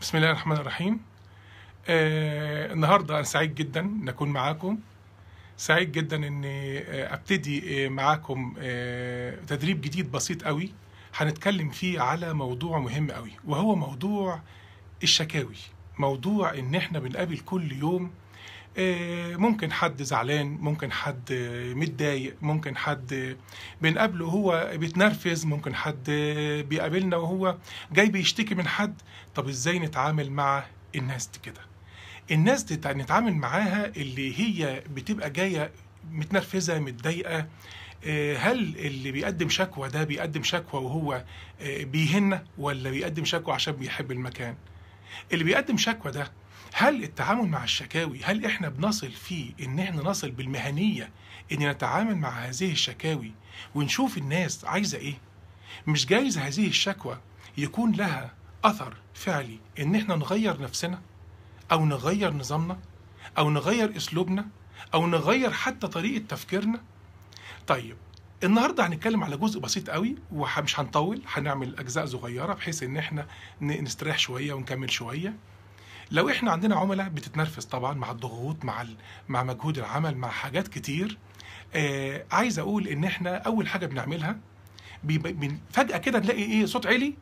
[0.00, 1.00] بسم الله الرحمن الرحيم.
[1.88, 4.78] آه النهارده أنا سعيد جدا ان اكون معاكم.
[5.56, 10.72] سعيد جدا إني آه أبتدي آه معاكم آه تدريب جديد بسيط قوي
[11.16, 14.40] هنتكلم فيه على موضوع مهم قوي وهو موضوع
[15.02, 15.56] الشكاوي
[15.98, 18.10] موضوع إن إحنا بنقابل كل يوم
[19.36, 23.36] ممكن حد زعلان ممكن حد آه، متضايق ممكن حد آه،
[23.82, 27.56] بنقابله هو بيتنرفز ممكن حد آه، بيقابلنا وهو
[27.92, 28.94] جاي بيشتكي من حد.
[29.34, 30.64] طب إزاي نتعامل مع
[30.96, 31.60] الناس دي كده؟
[32.30, 35.70] الناس دي تع- نتعامل معاها اللي هي بتبقى جاية
[36.10, 37.46] متنرفزة متضايقة.
[38.06, 41.24] آه، هل اللي بيقدم شكوى ده بيقدم شكوى وهو
[41.60, 44.54] آه، بيهنا ولا بيقدم شكوى عشان بيحب المكان؟
[45.32, 46.32] اللي بيقدم شكوى ده
[46.80, 51.10] هل التعامل مع الشكاوي هل إحنا بنصل فيه إن إحنا نصل بالمهنية
[51.52, 53.32] إن نتعامل مع هذه الشكاوي
[53.74, 55.14] ونشوف الناس عايزة إيه؟
[55.86, 57.18] مش جايز هذه الشكوى
[57.56, 61.00] يكون لها أثر فعلي إن إحنا نغير نفسنا
[61.72, 62.78] أو نغير نظامنا
[63.38, 64.48] أو نغير أسلوبنا
[64.94, 66.80] أو نغير حتى طريقة تفكيرنا؟
[67.66, 67.96] طيب
[68.44, 73.26] النهارده هنتكلم على جزء بسيط قوي ومش هنطول هنعمل أجزاء صغيرة بحيث إن إحنا
[73.60, 75.36] نستريح شوية ونكمل شوية.
[76.10, 78.84] لو إحنا عندنا عملاء بتتنرفز طبعا مع الضغوط مع
[79.28, 81.18] مع مجهود العمل مع حاجات كتير
[81.74, 84.38] آه عايز أقول إن إحنا أول حاجة بنعملها
[85.72, 87.14] فجأة كده نلاقي إيه صوت عالي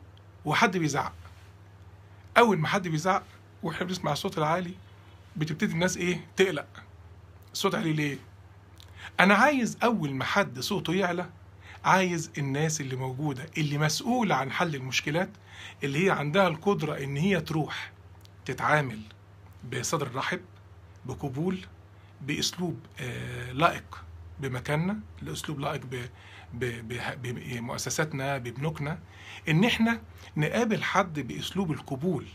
[0.45, 1.13] وحد بيزعق.
[2.37, 3.23] أول ما حد بيزعق
[3.63, 4.73] وإحنا بنسمع الصوت العالي
[5.35, 6.67] بتبتدي الناس إيه تقلق.
[7.53, 8.17] الصوت عالي ليه؟
[9.19, 11.29] أنا عايز أول ما حد صوته يعلى
[11.85, 15.29] عايز الناس اللي موجودة اللي مسؤولة عن حل المشكلات
[15.83, 17.91] اللي هي عندها القدرة إن هي تروح
[18.47, 18.99] تتعامل
[19.73, 20.41] بصدر رحب
[21.05, 21.59] بقبول
[22.21, 24.03] بأسلوب آه، لائق
[24.39, 26.09] بمكاننا الاسلوب لائق
[27.23, 28.99] بمؤسساتنا ببنوكنا
[29.49, 30.01] إن إحنا
[30.37, 32.25] نقابل حد بأسلوب القبول.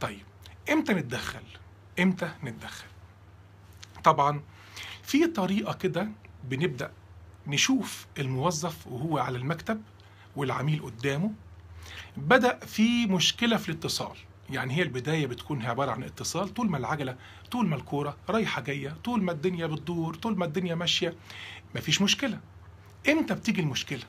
[0.00, 0.22] طيب
[0.70, 1.42] إمتى نتدخل؟
[1.98, 2.86] إمتى نتدخل؟
[4.04, 4.40] طبعا
[5.02, 6.08] في طريقة كده
[6.44, 6.92] بنبدأ
[7.46, 9.82] نشوف الموظف وهو على المكتب
[10.36, 11.32] والعميل قدامه.
[12.16, 14.16] بدأ في مشكلة في الاتصال.
[14.50, 16.54] يعني هي البداية بتكون هي عبارة عن اتصال.
[16.54, 17.16] طول ما العجلة
[17.50, 21.14] طول ما الكورة رايحة جاية طول ما الدنيا بتدور طول ما الدنيا ماشية
[21.74, 22.40] مفيش مشكلة.
[23.08, 24.02] إمتى بتيجي المشكلة؟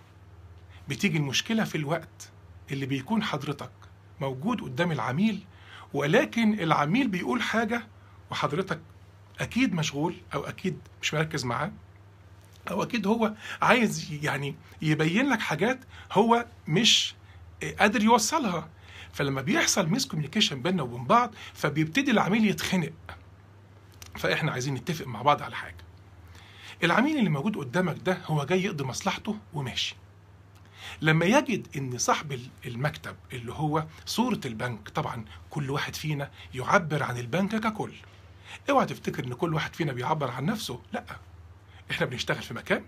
[0.89, 2.29] بتيجي المشكلة في الوقت
[2.71, 3.71] اللي بيكون حضرتك
[4.21, 5.43] موجود قدام العميل
[5.93, 7.87] ولكن العميل بيقول حاجة
[8.31, 8.79] وحضرتك
[9.39, 11.71] أكيد مشغول أو أكيد مش مركز معاه
[12.71, 15.79] أو أكيد هو عايز يعني يبين لك حاجات
[16.11, 17.15] هو مش
[17.79, 18.69] قادر يوصلها.
[19.13, 22.93] فلما بيحصل miscommunication بيننا وبين بعض فبيبتدي العميل يتخنق.
[24.15, 25.75] فإحنا عايزين نتفق مع بعض على حاجة.
[26.83, 29.95] العميل اللي موجود قدامك ده هو جاي يقضي مصلحته وماشي.
[31.01, 37.17] لما يجد إن صاحب المكتب اللي هو صورة البنك طبعا كل واحد فينا يعبر عن
[37.17, 37.93] البنك ككل.
[38.69, 40.81] اوعى تفتكر إن كل واحد فينا بيعبر عن نفسه.
[40.93, 41.05] لأ
[41.91, 42.85] إحنا بنشتغل في مكان.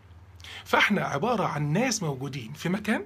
[0.66, 3.06] فإحنا عبارة عن ناس موجودين في مكان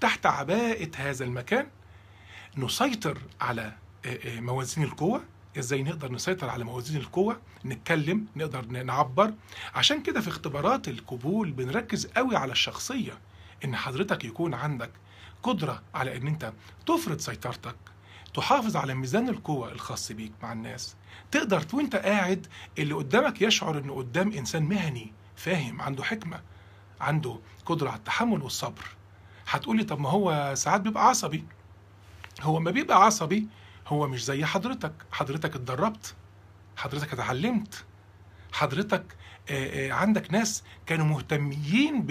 [0.00, 1.66] تحت عباءة هذا المكان.
[2.56, 3.72] نسيطر على
[4.06, 5.24] آه، آه، موازين القوة.
[5.58, 9.34] إزاي نقدر نسيطر على موازين القوة؟ نتكلم نقدر نعبر.
[9.74, 13.18] عشان كده في اختبارات القبول بنركز قوي على الشخصية
[13.64, 14.90] إن حضرتك يكون عندك
[15.42, 16.52] قدرة على إن أنت
[16.86, 17.76] تفرض سيطرتك
[18.34, 20.96] تحافظ على ميزان القوة الخاص بيك مع الناس.
[21.30, 22.46] تقدر وأنت قاعد
[22.78, 26.40] اللي قدامك يشعر إنه قدام إنسان مهني فاهم عنده حكمة
[27.00, 28.84] عنده قدرة على التحمل والصبر.
[29.48, 31.44] هتقولي طب ما هو ساعات بيبقى عصبي.
[32.42, 33.46] هو ما بيبقى عصبي
[33.86, 34.92] هو مش زي حضرتك.
[35.12, 36.14] حضرتك اتدربت
[36.76, 37.84] حضرتك اتعلمت
[38.52, 39.16] حضرتك
[39.50, 42.06] آه، آه، عندك ناس كانوا مهتمين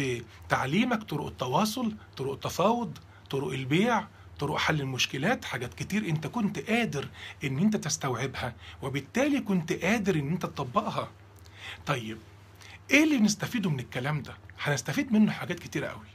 [0.47, 2.97] بتعليمك طرق التواصل طرق التفاوض
[3.29, 4.07] طرق البيع
[4.39, 7.09] طرق حل المشكلات حاجات كتير انت كنت قادر
[7.43, 11.09] ان انت تستوعبها وبالتالي كنت قادر ان انت تطبقها.
[11.85, 12.17] طيب
[12.91, 16.05] إيه اللي نستفيده من الكلام ده؟ هنستفيد منه حاجات كتيرة قوي.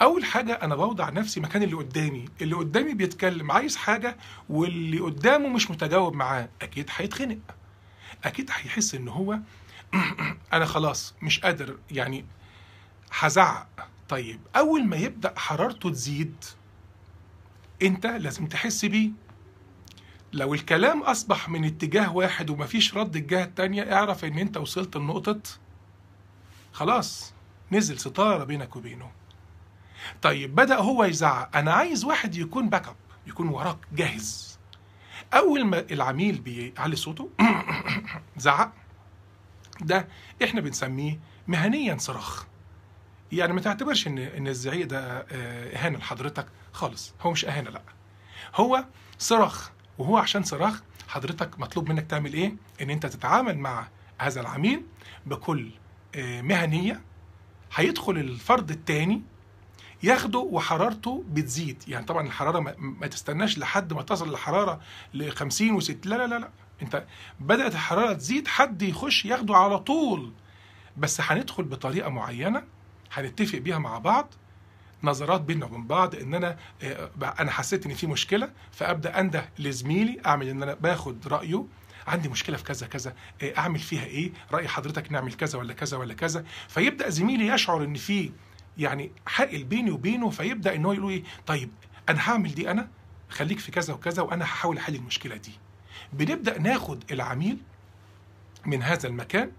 [0.00, 2.24] أول حاجة أنا بوضع نفسي مكان اللي قدامي.
[2.40, 4.16] اللي قدامي بيتكلم عايز حاجة
[4.48, 7.38] واللي قدامه مش متجاوب معاه أكيد هيتخنق.
[8.24, 9.38] أكيد هيحس إن هو
[10.52, 12.24] أنا خلاص مش قادر يعني
[13.12, 13.68] هزعق.
[14.08, 16.44] طيب أول ما يبدأ حرارته تزيد
[17.82, 19.10] أنت لازم تحس بيه.
[20.32, 25.40] لو الكلام أصبح من اتجاه واحد ومفيش رد الجهة التانية اعرف إن أنت وصلت لنقطة
[26.72, 27.32] خلاص.
[27.72, 29.10] نزل ستارة بينك وبينه.
[30.22, 31.56] طيب بدأ هو يزعق.
[31.56, 34.58] أنا عايز واحد يكون backup يكون وراك جاهز.
[35.34, 37.30] أول ما العميل بيعلي صوته
[38.36, 38.72] زعق.
[39.80, 40.08] ده
[40.44, 42.46] إحنا بنسميه مهنيا صراخ.
[43.32, 47.14] يعني ما تعتبرش إن إن الزعيق ده آه، إهانة لحضرتك خالص.
[47.20, 47.82] هو مش إهانة لأ.
[48.54, 48.84] هو
[49.18, 49.70] صراخ.
[49.98, 53.88] وهو عشان صراخ حضرتك مطلوب منك تعمل إيه؟ إن أنت تتعامل مع
[54.18, 54.82] هذا العميل
[55.26, 55.70] بكل
[56.14, 57.00] آه، مهنية.
[57.74, 59.22] هيدخل الفرد الثاني
[60.02, 61.82] ياخده وحرارته بتزيد.
[61.88, 64.80] يعني طبعا الحرارة ما, ما تستناش لحد ما تصل الحراره
[65.14, 66.48] ل 50 و60 لا لا لا لا.
[66.82, 67.04] انت
[67.40, 70.32] بدأت الحرارة تزيد حد يخش ياخده على طول.
[70.96, 72.62] بس هندخل بطريقة معينة
[73.12, 74.34] هنتفق بيها مع بعض
[75.02, 77.10] نظرات بيننا وبين بعض إن أنا آه،
[77.40, 81.64] أنا حسيت إن في مشكلة فأبدأ أنده لزميلي أعمل إن أنا باخد رأيه.
[82.06, 85.96] عندي مشكلة في كذا كذا آه، أعمل فيها إيه؟ رأي حضرتك نعمل كذا ولا كذا
[85.96, 86.44] ولا كذا.
[86.68, 88.30] فيبدأ زميلي يشعر إن في
[88.78, 91.70] يعني حائل بيني وبينه فيبدأ إن هو يقول إيه طيب
[92.08, 92.88] أنا هعمل دي أنا
[93.30, 95.52] خليك في كذا وكذا وأنا هحاول أحل المشكلة دي.
[96.12, 97.58] بنبدأ ناخد العميل
[98.66, 99.50] من هذا المكان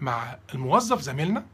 [0.00, 1.46] مع الموظف زميلنا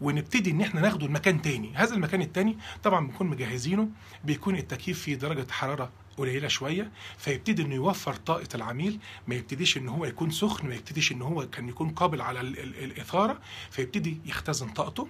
[0.00, 1.72] ونبتدي إن إحنا ناخده المكان تاني.
[1.74, 3.88] هذا المكان التاني طبعا بنكون مجهزينه
[4.24, 9.88] بيكون التكييف فيه درجة حرارة قليلة شوية فيبتدي إنه يوفر طاقة العميل ما يبتديش إن
[9.88, 13.38] هو يكون سخن ما يبتديش إن هو كان يكون قابل على ال- ال- الإثارة
[13.70, 15.08] فيبتدي يختزن طاقته.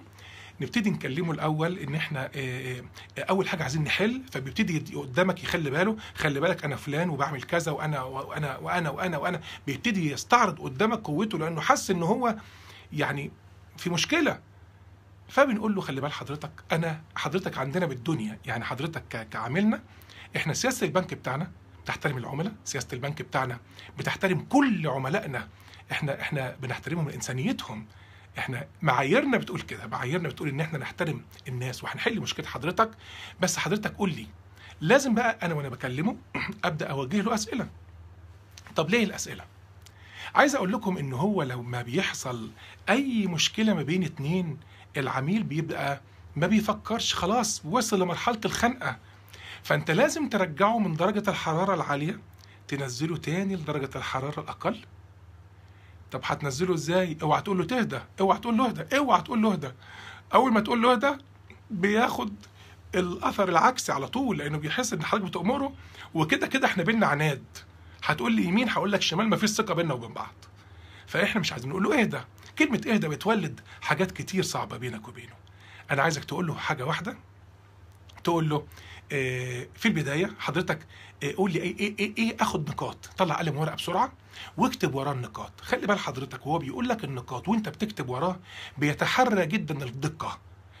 [0.61, 2.81] نبتدي نكلمه الأول إن إحنا آه،
[3.17, 7.71] آه، أول حاجة عايزين نحل فبيبتدي قدامك يخلي باله خلي بالك أنا فلان وبعمل كذا
[7.71, 9.41] وأنا وأنا وأنا وأنا وأنا.
[9.67, 12.35] بيبتدي يستعرض قدامك قوته لأنه حس إن هو
[12.93, 13.31] يعني
[13.77, 14.39] في مشكلة.
[15.29, 19.81] فبنقول له خلي بال حضرتك أنا حضرتك عندنا بالدنيا يعني حضرتك كعاملنا
[20.35, 21.51] إحنا سياسة البنك بتاعنا
[21.83, 23.59] بتحترم العملاء سياسة البنك بتاعنا
[23.97, 25.47] بتحترم كل عملائنا.
[25.91, 27.85] إحنا إحنا بنحترمهم لإنسانيتهم.
[28.37, 32.91] إحنا معاييرنا بتقول كده معاييرنا بتقول إن إحنا نحترم الناس وهنحل مشكلة حضرتك.
[33.39, 34.27] بس حضرتك قول لي
[34.81, 36.17] لازم بقى أنا وأنا بكلمه
[36.65, 37.69] أبدأ أوجه له أسئلة.
[38.75, 39.43] طب ليه الأسئلة؟
[40.35, 42.51] عايز أقول لكم إن هو لو ما بيحصل
[42.89, 44.57] أي مشكلة ما بين اتنين
[44.97, 46.01] العميل بيبقى
[46.35, 48.97] ما بيفكرش خلاص وصل لمرحلة الخنقة.
[49.63, 52.19] فأنت لازم ترجعه من درجة الحرارة العالية
[52.67, 54.79] تنزله تاني لدرجة الحرارة الأقل.
[56.11, 59.71] طب هتنزله إزاي؟ اوعى تقول له تهدى اوعى تقول له اهدى اوعى تقول له اهدى.
[60.33, 61.11] أول ما تقول له اهدى
[61.71, 62.33] بياخد
[62.95, 65.73] الأثر العكسي على طول لأنه بيحس إن حضرتك بتأمره
[66.13, 67.43] وكده كده إحنا بينا عناد.
[68.03, 70.33] هتقول لي يمين هقول لك شمال مفيش ثقة بيننا وبين بعض.
[71.07, 72.19] فإحنا مش عايزين نقول له اهدى.
[72.59, 75.33] كلمة اهدى بتولد حاجات كتير صعبة بينك وبينه.
[75.91, 77.17] أنا عايزك تقول له حاجة واحدة
[78.23, 78.67] تقول له
[79.09, 80.79] في البداية حضرتك
[81.23, 83.09] آه، قول لي إيه إيه إيه, إيه آخد نقاط.
[83.17, 84.11] طلع قلم ورقة بسرعة
[84.57, 85.51] واكتب وراه النقاط.
[85.61, 88.39] خلي بال حضرتك وهو بيقول لك النقاط وأنت بتكتب وراه
[88.77, 90.39] بيتحرى جدا الدقة.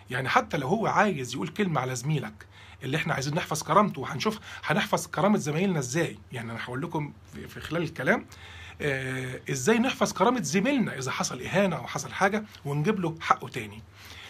[0.09, 2.45] يعني حتى لو هو عايز يقول كلمة على زميلك
[2.83, 6.17] اللي إحنا عايزين نحفظ كرامته وهنشوف هنحفظ كرامة زمايلنا إزاي.
[6.31, 8.25] يعني أنا هقول لكم في في خلال الكلام
[8.81, 13.83] آه إزاي نحفظ كرامة زميلنا إذا حصل إهانة أو حصل حاجة ونجيب له حقه تاني.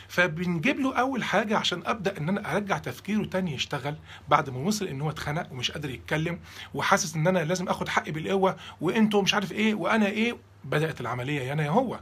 [0.08, 3.96] فبنجيب له أول حاجة عشان أبدأ إن أنا أرجع تفكيره تاني يشتغل
[4.28, 6.40] بعد ما وصل إن هو اتخنق ومش قادر يتكلم
[6.74, 11.42] وحاسس إن أنا لازم آخد حقي بالقوة وإنتوا مش عارف إيه وأنا إيه بدأت العملية
[11.42, 12.00] يا أنا يا هو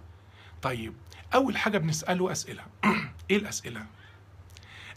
[0.62, 0.94] طيب
[1.34, 2.64] أول حاجة بنسأله أسئلة.
[3.32, 3.86] إيه الأسئلة؟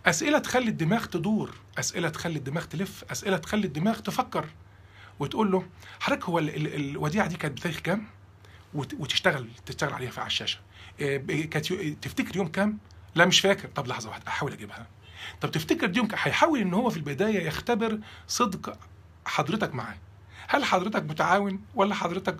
[0.06, 4.44] أسئلة تخلي الدماغ تدور أسئلة تخلي الدماغ تلف أسئلة تخلي الدماغ تفكر
[5.18, 5.66] وتقول له
[6.00, 8.04] حضرتك هو ال- ال- الوديعة دي كانت بتاريخ كام؟
[8.74, 10.58] وت- وتشتغل تشتغل عليها في على الشاشة.
[11.00, 11.72] ب- كانت
[12.04, 12.78] تفتكر يوم كام؟
[13.14, 13.68] لا مش فاكر.
[13.68, 14.86] طب لحظة واحدة أحاول أجيبها.
[15.40, 18.78] طب تفتكر دي؟ هيحاول إن هو في البداية يختبر صدق
[19.26, 19.98] حضرتك معاه؟
[20.48, 22.36] هل حضرتك متعاون ولا حضرتك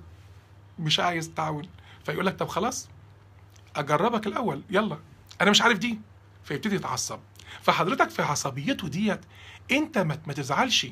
[0.79, 1.69] مش عايز تعاون؟
[2.05, 2.89] فيقول لك طب خلاص
[3.77, 4.99] أجربك الأول يلا.
[5.41, 6.01] أنا مش عارف دي.
[6.45, 7.21] فيبتدي يتعصب.
[7.63, 9.21] فحضرتك في عصبيته ديت
[9.73, 10.87] أنت ما تزعلش.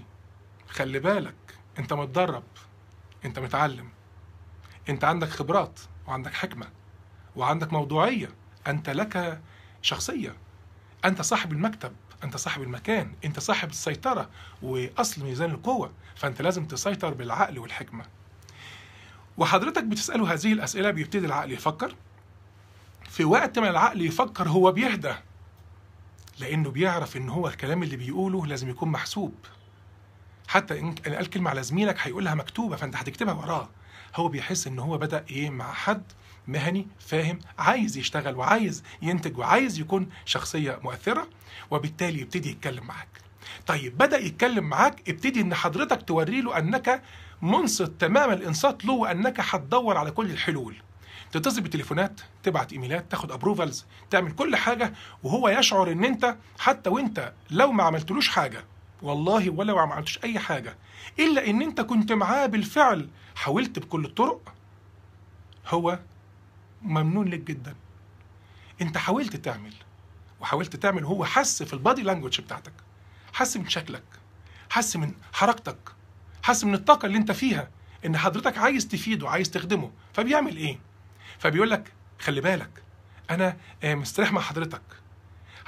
[0.69, 1.35] خلي بالك
[1.79, 2.45] أنت متدرب.
[3.25, 3.89] أنت متعلم.
[4.89, 6.67] أنت عندك خبرات وعندك حكمة
[7.37, 8.29] وعندك موضوعية.
[8.67, 9.41] أنت لك
[9.87, 10.35] شخصية.
[11.05, 11.93] أنت صاحب المكتب
[12.25, 14.31] أنت صاحب المكان أنت صاحب السيطرة
[14.63, 18.05] وأصل ميزان القوة فأنت لازم تسيطر بالعقل والحكمة.
[19.37, 21.95] وحضرتك بتساله هذه الأسئلة بيبتدي العقل يفكر.
[23.09, 25.15] في وقت ما العقل يفكر هو بيهدى
[26.39, 29.35] لأنه بيعرف إن هو الكلام اللي بيقوله لازم يكون محسوب.
[30.57, 33.69] حتى إن قال كلمة على زميلك هيقولها مكتوبة فأنت هتكتبها وراه.
[34.15, 36.03] هو بيحس إن هو بدأ إيه مع حد
[36.47, 41.29] مهني فاهم عايز يشتغل وعايز ينتج وعايز يكون شخصية مؤثرة
[41.71, 43.09] وبالتالي يبتدي يتكلم معاك.
[43.67, 47.03] طيب بدأ يتكلم معاك ابتدي إن حضرتك توري له أنك
[47.43, 50.77] منصت تمام الإنصات له وأنك هتدور على كل الحلول.
[51.33, 57.33] تتصل بتليفونات تبعت إيميلات تاخد ابروفالز تعمل كل حاجة وهو يشعر إن أنت حتى وأنت
[57.51, 58.65] لو ما عملتلوش حاجة
[59.03, 60.77] والله ولا ما عملتش أي حاجة
[61.19, 64.53] إلا إن أنت كنت معاه بالفعل حاولت بكل الطرق
[65.69, 65.99] هو
[66.83, 67.75] ممنون لك جدا.
[68.81, 69.75] أنت حاولت تعمل
[70.41, 72.73] وحاولت تعمل هو حس في البادي لانجوج بتاعتك
[73.33, 74.03] حس من شكلك
[74.71, 75.79] حس من حركتك
[76.43, 77.71] حاسس من الطاقة اللي أنت فيها
[78.07, 80.79] إن حضرتك عايز تفيده عايز تخدمه فبيعمل إيه؟
[81.39, 82.83] فبيقول لك خلي بالك
[83.31, 84.83] أنا آه، مستريح مع حضرتك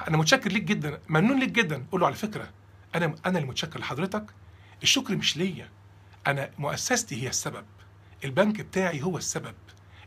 [0.07, 1.85] أنا متشكر ليك جدا ممنون ليك جدا.
[1.91, 2.49] قول له على فكرة
[2.95, 4.25] أنا أنا اللي متشكر لحضرتك.
[4.83, 5.69] الشكر مش ليا.
[6.27, 7.65] أنا مؤسستي هي السبب.
[8.23, 9.55] البنك بتاعي هو السبب.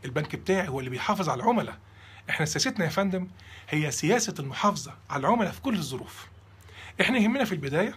[0.05, 1.77] البنك بتاعي هو اللي بيحافظ على العملاء.
[2.29, 3.27] إحنا سياستنا يا فندم
[3.69, 6.27] هي سياسة المحافظة على العملاء في كل الظروف.
[7.01, 7.95] إحنا يهمنا في البداية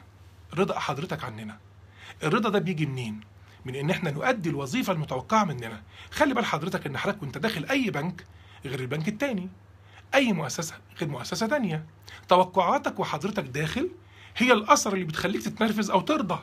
[0.54, 1.58] رضا حضرتك عننا.
[2.22, 3.20] الرضا ده بيجي منين؟
[3.64, 5.82] من إن إحنا نؤدي الوظيفة المتوقعة مننا.
[6.10, 8.26] خلي بال حضرتك إن حضرتك وأنت داخل أي بنك
[8.64, 9.48] غير البنك التاني.
[10.14, 11.84] أي مؤسسة غير مؤسسة تانية.
[12.28, 13.90] توقعاتك وحضرتك داخل
[14.36, 16.38] هي الأثر اللي بتخليك تتنرفز أو ترضى.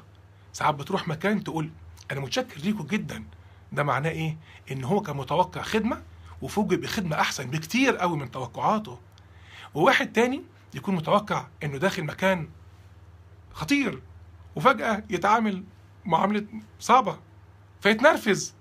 [0.53, 1.69] ساعات بتروح مكان تقول
[2.11, 3.23] أنا متشكر ليكوا جدا.
[3.71, 4.37] ده معناه إيه؟
[4.71, 6.01] إن هو كان متوقع خدمة
[6.41, 8.99] وفوجئ بخدمة أحسن بكتير قوي من توقعاته.
[9.73, 12.49] وواحد تاني يكون متوقع إنه داخل مكان
[13.53, 14.01] خطير
[14.55, 15.63] وفجأة يتعامل
[16.05, 16.45] معاملة
[16.79, 17.19] صعبة
[17.81, 18.53] فيتنرفز.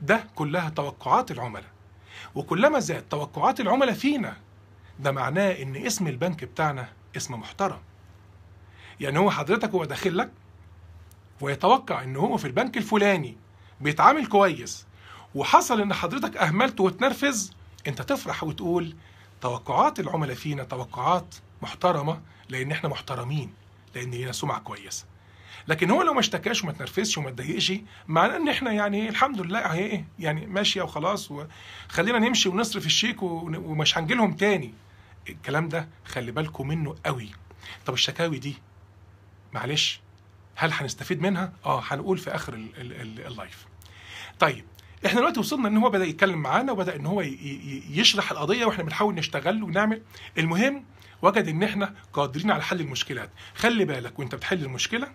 [0.00, 1.70] ده كلها توقعات العملاء.
[2.34, 4.36] وكلما زاد توقعات العملاء فينا
[4.98, 7.78] ده معناه إن اسم البنك بتاعنا اسم محترم.
[9.00, 10.30] يعني هو حضرتك هو داخل لك
[11.40, 13.36] ويتوقع إن هو في البنك الفلاني
[13.80, 14.86] بيتعامل كويس
[15.34, 17.52] وحصل إن حضرتك اهملته وتنرفز
[17.86, 18.94] أنت تفرح وتقول
[19.40, 23.52] توقعات العملاء فينا توقعات محترمة لأن إحنا محترمين
[23.94, 25.04] لأن لينا سمعة كويسة.
[25.68, 27.72] لكن هو لو ما اشتكاش وما تنرفزش وما اتضايقش
[28.08, 33.22] معناه إن إحنا يعني الحمد لله أهي إيه يعني ماشية وخلاص وخلينا نمشي ونصرف الشيك
[33.22, 34.74] ومش هنجي لهم تاني.
[35.28, 37.30] الكلام ده خلي بالكم منه قوي.
[37.86, 38.56] طب الشكاوي دي
[39.52, 40.00] معلش
[40.56, 43.66] هل هنستفيد منها؟ آه هنقول في آخر ال- ال- ال- اللايف.
[44.40, 44.64] طيب
[45.06, 47.20] إحنا دلوقتي وصلنا إن هو بدأ يتكلم معانا وبدأ إن هو
[47.90, 50.02] يشرح القضية وإحنا بنحاول نشتغل ونعمل
[50.38, 50.84] المهم
[51.22, 55.12] وجد إن إحنا قادرين على حل المشكلات خلي بالك وأنت بتحل المشكلة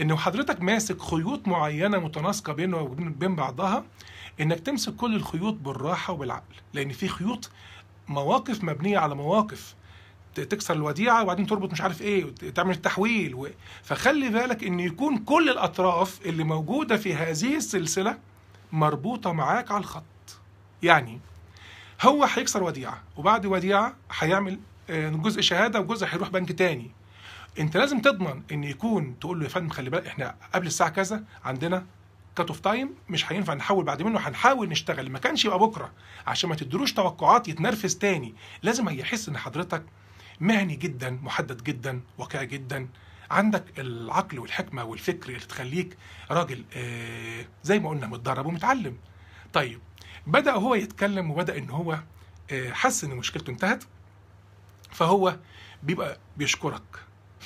[0.00, 3.84] إن حضرتك ماسك خيوط معينة متناسقة بينه وبين بين بعضها
[4.40, 7.50] إنك تمسك كل الخيوط بالراحة وبالعقل لأن في خيوط
[8.08, 9.74] مواقف مبنية على مواقف
[10.44, 13.48] تكسر الوديعة وبعدين تربط مش عارف إيه وت- تعمل التحويل و...
[13.82, 18.18] فخلي بالك إن يكون كل الأطراف اللي موجودة في هذه السلسلة
[18.72, 20.02] مربوطة معاك على الخط.
[20.82, 21.20] يعني
[22.02, 24.58] هو هيكسر وديعة وبعد وديعة هيعمل
[24.90, 26.90] آه، جزء شهادة وجزء هيروح بنك تاني.
[27.60, 31.22] أنت لازم تضمن إن يكون تقول له يا فندم خلي بالك إحنا قبل الساعة كذا
[31.44, 31.84] عندنا
[32.36, 35.10] cut off time مش هينفع نحول بعد منه هنحاول نشتغل.
[35.10, 35.92] ما كانش يبقى بكرة
[36.26, 38.34] عشان ما تدروش توقعات يتنرفز تاني.
[38.62, 39.82] لازم هيحس إن حضرتك
[40.40, 42.88] مهني جدا محدد جدا واقعي جدا.
[43.30, 45.96] عندك العقل والحكمة والفكر اللي تخليك
[46.30, 48.96] راجل آه زي ما قلنا متدرب ومتعلم.
[49.52, 49.80] طيب
[50.26, 51.98] بدأ هو يتكلم وبدأ إن هو
[52.50, 53.84] آه حس إن مشكلته انتهت
[54.90, 55.36] فهو
[55.82, 56.82] بيبقى بيشكرك.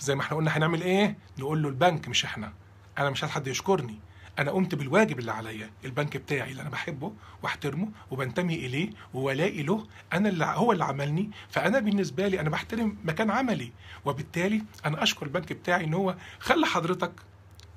[0.01, 2.53] زي ما إحنا قلنا هنعمل إيه؟ نقول له البنك مش إحنا.
[2.99, 3.99] أنا مش عايز حد يشكرني.
[4.39, 7.13] أنا قمت بالواجب اللي عليا البنك بتاعي اللي أنا بحبه
[7.43, 12.97] وأحترمه وبنتمي إليه وولائي له أنا اللي هو اللي عملني فأنا بالنسبة لي أنا بحترم
[13.05, 13.73] مكان عملي
[14.05, 17.13] وبالتالي أنا أشكر البنك بتاعي إن هو خلى حضرتك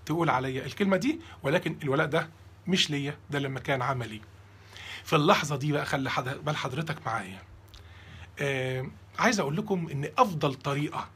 [0.05, 2.29] تقول عليا الكلمة دي ولكن الولاء ده
[2.67, 4.21] مش ليا ده لما كان عملي.
[5.03, 6.09] في اللحظة دي بقى خلي
[6.45, 7.41] بال حضرتك معايا.
[8.39, 8.85] آه
[9.19, 11.07] عايز أقول لكم إن أفضل طريقة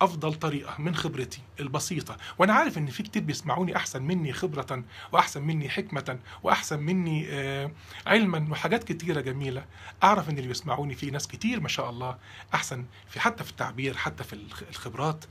[0.00, 2.16] أفضل طريقة من خبرتي البسيطة.
[2.38, 7.70] وأنا عارف إن في كتير بيسمعوني أحسن مني خبرة وأحسن مني حكمة وأحسن مني آه،
[8.06, 9.64] علما وحاجات كتيرة جميلة.
[10.02, 12.18] أعرف إن اللي بيسمعوني في ناس كتير ما شاء الله
[12.54, 15.24] أحسن في حتى في التعبير حتى في الخ- الخبرات.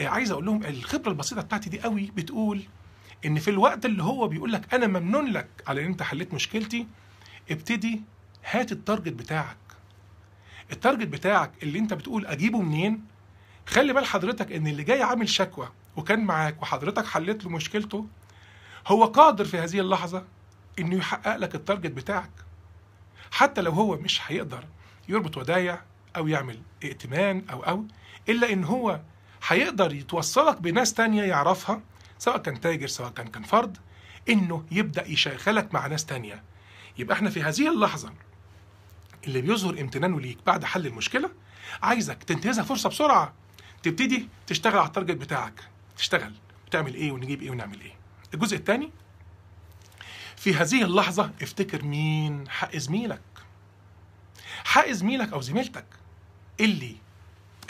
[0.00, 2.62] آه، عايز أقول لهم الخبرة البسيطة بتاعتي دي قوي بتقول
[3.26, 6.86] إن في الوقت اللي هو بيقول لك أنا ممنون لك على إن أنت حليت مشكلتي
[7.50, 8.02] ابتدي
[8.50, 9.56] هات ال target بتاعك.
[10.72, 13.04] ال target بتاعك اللي أنت بتقول أجيبه منين؟
[13.66, 18.06] خلي بال حضرتك إن اللي جاي عامل شكوى وكان معاك وحضرتك حليت له مشكلته
[18.86, 20.24] هو قادر في هذه اللحظة
[20.78, 22.30] إنه يحقق لك ال target بتاعك.
[23.30, 24.64] حتى لو هو مش هيقدر
[25.08, 25.82] يربط ودايع
[26.16, 27.84] أو يعمل ائتمان أو أو
[28.28, 29.00] إلا إن هو
[29.48, 31.80] هيقدر يتوصلك بناس تانية يعرفها
[32.18, 33.78] سواء كان تاجر سواء كان كان فرد
[34.28, 36.42] إنه يبدأ يشغلك مع ناس تانية.
[36.98, 38.12] يبقى إحنا في هذه اللحظة
[39.26, 41.30] اللي بيظهر امتنانه ليك بعد حل المشكلة
[41.82, 43.32] عايزك تنتهزها فرصة بسرعة.
[43.84, 45.60] تبتدي تشتغل على ال target بتاعك.
[45.96, 46.32] تشتغل.
[46.66, 47.92] وتعمل إيه ونجيب إيه ونعمل إيه.
[48.34, 48.90] الجزء الثاني
[50.36, 53.20] في هذه اللحظة افتكر مين حق زميلك
[54.64, 55.84] حق زميلك أو زميلتك
[56.60, 56.96] اللي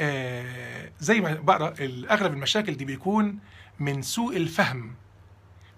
[0.00, 1.74] آه زي ما بقرأ
[2.10, 3.38] أغلب المشاكل دي بيكون
[3.80, 4.94] من سوء الفهم.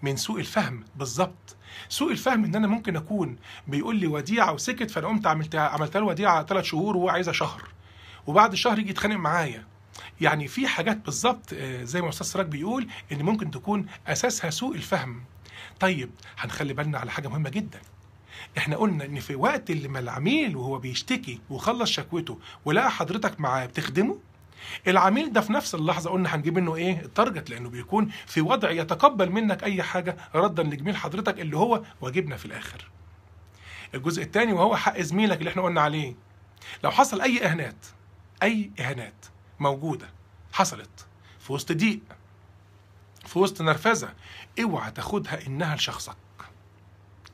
[0.03, 1.57] من سوء الفهم بالظبط
[1.89, 6.05] سوء الفهم إن أنا ممكن أكون بيقول لي وديعة وسكت فأنا قمت عملت عملت له
[6.05, 7.63] وديعة ثلاث شهور وهو عايزها شهر.
[8.27, 9.67] وبعد شهر يجي يتخانق معايا.
[10.21, 14.75] يعني في حاجات بالظبط آه، زي ما أستاذ سراج بيقول إن ممكن تكون أساسها سوء
[14.77, 15.25] الفهم.
[15.81, 17.81] طيب هنخلي بالنا على حاجة مهمة جدا.
[18.59, 23.67] إحنا قلنا إن في وقت اللي ما العميل وهو بيشتكي وخلص شكوته ولقى حضرتك معاه
[23.67, 24.19] بتخدمه
[24.87, 29.31] العميل ده في نفس اللحظة قلنا هنجيب منه إيه؟ التارجت لأنه بيكون في وضع يتقبل
[29.31, 32.89] منك أي حاجة ردا لجميل حضرتك اللي هو واجبنا في الآخر.
[33.95, 36.15] الجزء الثاني وهو حق زميلك اللي إحنا قلنا عليه.
[36.85, 37.87] لو حصل أي إهانات
[38.43, 39.27] أي إهانات
[39.61, 40.11] موجودة.
[40.53, 41.07] حصلت.
[41.41, 42.01] في وسط ضيق.
[43.27, 44.15] في وسط نرفزة.
[44.63, 46.17] اوعى تاخدها انها لشخصك.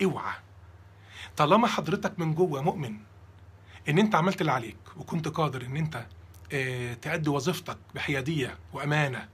[0.03, 0.35] اوعى.
[1.37, 2.97] طالما حضرتك من جوه مؤمن
[3.89, 6.07] ان انت عملت اللي عليك وكنت قادر ان انت
[6.53, 9.29] آه، تأدي وظيفتك بحيادية وأمانة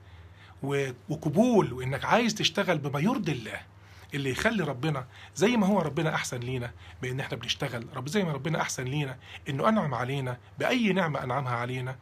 [0.63, 3.61] و- وقبول وإنك عايز تشتغل بما يرضي الله
[4.15, 6.71] اللي يخلي ربنا زي ما هو ربنا أحسن لينا
[7.03, 7.87] بأن إحنا بنشتغل.
[7.97, 9.17] رب زي ما ربنا أحسن لينا
[9.49, 11.97] إنه أنعم علينا بأي نعمة أنعمها علينا.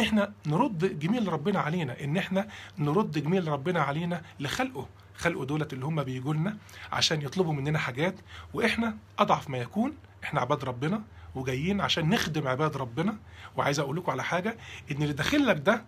[0.00, 4.88] إحنا نرد جميل ربنا علينا إن إحنا نرد جميل ربنا علينا لخلقه.
[5.16, 6.56] خلقه دولت اللي هم بيجوا لنا
[6.92, 8.14] عشان يطلبوا مننا حاجات
[8.54, 9.94] وإحنا أضعف ما يكون.
[10.24, 11.02] إحنا عباد ربنا
[11.34, 13.16] وجايين عشان نخدم عباد ربنا.
[13.56, 14.56] وعايز أقول لكم على حاجة
[14.90, 15.84] إن اللي داخل لك ده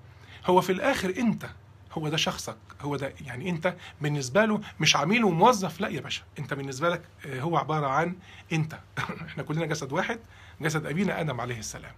[0.46, 1.46] هو في الآخر أنت.
[1.94, 6.22] هو ده شخصك هو ده يعني انت بالنسبة له مش عميل وموظف لا يا باشا
[6.38, 8.16] انت بالنسبة لك آه، هو عبارة عن
[8.52, 8.78] انت.
[9.28, 10.20] إحنا كلنا جسد واحد
[10.60, 11.92] جسد أبينا آدم عليه السلام.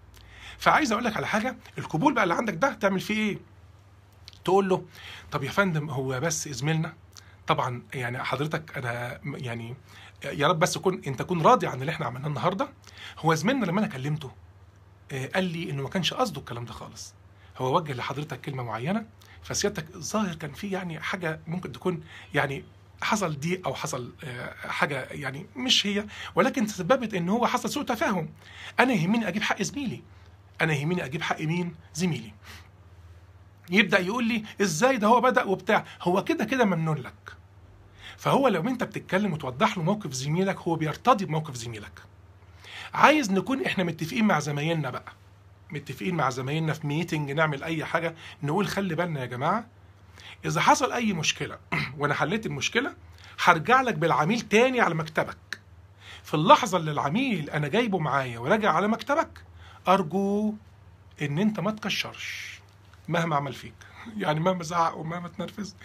[0.59, 3.39] فعايز أقول لك على حاجة القبول بقى اللي عندك ده تعمل فيه إيه؟
[4.45, 4.85] تقول له
[5.33, 6.95] طب يا فندم هو بس زميلنا
[7.47, 9.77] طبعا يعني حضرتك أنا يعني
[10.25, 12.69] يا رب بس تكون أنت تكون راضي عن اللي إحنا عملناه النهارده.
[13.19, 14.31] هو زميلنا لما أنا كلمته
[15.13, 17.15] آه، قال لي إنه ما كانش قصده الكلام ده خالص.
[17.59, 19.07] هو وجه لحضرتك كلمة معينة
[19.47, 22.03] فسيادتك الظاهر كان في يعني حاجة ممكن تكون
[22.35, 22.65] يعني
[23.03, 27.85] حصل ضيق أو حصل آه، حاجة يعني مش هي ولكن تسببت إن هو حصل سوء
[27.85, 28.29] تفاهم.
[28.81, 30.03] أنا يهمني أجيب حق زميلي.
[30.61, 32.33] أنا يهمني أجيب حق مين؟ زميلي.
[33.71, 35.85] يبدأ يقول لي إزاي ده هو بدأ وبتاع.
[36.03, 37.33] هو كده كده ممنون لك.
[38.17, 42.03] فهو لو أنت بتتكلم وتوضح له موقف زميلك هو بيرتضي بموقف زميلك.
[42.95, 45.13] عايز نكون إحنا متفقين مع زمايلنا بقى.
[45.71, 49.67] متفقين مع زمايلنا في ميتنج نعمل أي حاجة نقول خلي بالنا يا جماعة
[50.45, 51.59] إذا حصل أي مشكلة
[51.99, 52.95] وأنا حليت المشكلة
[53.45, 55.61] هرجع لك بالعميل تاني على مكتبك.
[56.23, 59.45] في اللحظة اللي العميل أنا جايبه معايا وراجع على مكتبك
[59.89, 60.55] أرجو
[61.23, 62.61] إن أنت ما تكشرش
[63.09, 63.75] مهما عمل فيك.
[64.17, 65.77] يعني مهما زعق ومهما تنرفز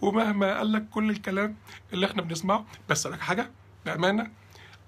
[0.00, 1.56] ومهما قال لك كل الكلام
[1.92, 2.66] اللي إحنا بنسمعه.
[2.88, 3.50] بس لك حاجة
[3.86, 4.30] بأمانة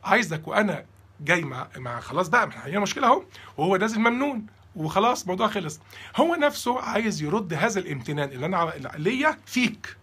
[0.05, 0.85] عايزك وأنا
[1.21, 3.25] جاي مع, مع خلاص بقى ما هي مشكلة اهو
[3.57, 4.47] وهو نازل ممنون
[4.77, 5.81] وخلاص الموضوع خلص.
[6.17, 9.97] هو نفسه عايز يرد هذا الامتنان اللي أنا ليا فيك.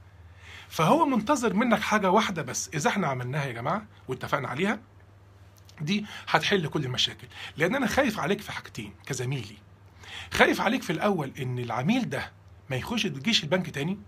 [0.69, 4.80] فهو منتظر منك حاجة واحدة بس إذا إحنا عملناها يا جماعة واتفقنا عليها
[5.82, 7.28] دي هتحل كل المشاكل.
[7.58, 9.58] لأن أنا خايف عليك في حاجتين كزميلي.
[10.34, 12.32] خايف عليك في الأول إن العميل ده
[12.69, 14.00] ما يخش تجيش البنك تاني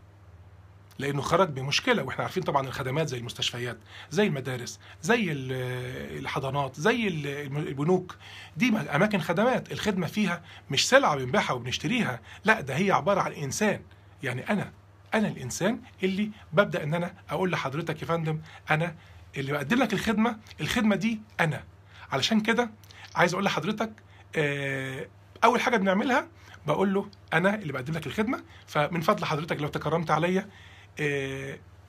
[1.02, 3.78] لأنه خرج بمشكلة وإحنا عارفين طبعا الخدمات زي المستشفيات
[4.12, 7.28] زي المدارس زي ال- الحضانات زي ال-
[7.68, 8.16] البنوك.
[8.58, 13.82] دي أماكن خدمات الخدمة فيها مش سلعة بنبيعها وبنشتريها لا ده هي عبارة عن إنسان.
[14.24, 14.72] يعني أنا
[15.14, 18.96] أنا الإنسان اللي ببدأ إن أنا أقول لحضرتك يا فندم أنا
[19.38, 21.64] اللي بقدم لك الخدمة الخدمة دي أنا.
[22.12, 22.72] علشان كده
[23.16, 23.92] عايز أقول لحضرتك
[24.36, 25.08] آه،
[25.44, 26.28] أول حاجة بنعملها
[26.68, 28.44] بقول له أنا اللي بقدم لك الخدمة.
[28.68, 30.50] فمن فضل حضرتك لو تكرمت عليا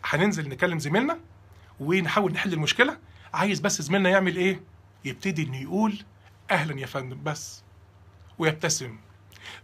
[0.05, 1.19] هننزل نكلم زميلنا
[1.81, 2.99] ونحاول نحل المشكلة.
[3.35, 4.61] عايز بس زميلنا يعمل إيه؟
[5.05, 5.99] يبتدي إنه يقول
[6.51, 7.63] أهلا يا فندم بس
[8.39, 8.99] ويبتسم.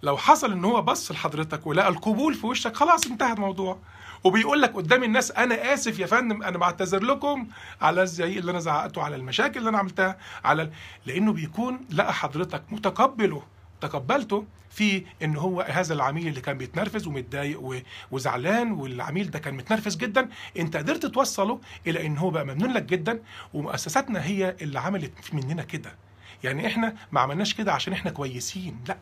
[0.03, 3.79] لو حصل إن هو بص لحضرتك ولقى القبول في وشك خلاص انتهى الموضوع.
[4.25, 7.47] وبيقول لك قدام الناس أنا آسف يا فندم أنا بعتذر لكم
[7.81, 10.73] على الزعيق اللي أنا زعقته على المشاكل اللي أنا عملتها على ال-
[11.07, 13.43] لأنه بيكون لقى حضرتك متقبله
[13.81, 14.45] تقبلته
[14.79, 20.29] في إن هو هذا العميل اللي كان بيتنرفز ومتضايق وزعلان والعميل ده كان متنرفز جدا.
[20.59, 23.23] أنت قدرت توصله إلى إن هو بقى ممنون لك جدا
[23.55, 25.97] ومؤسساتنا هي اللي عملت مننا كده.
[26.45, 28.99] يعني إحنا ما عملناش كده عشان إحنا كويسين لأ.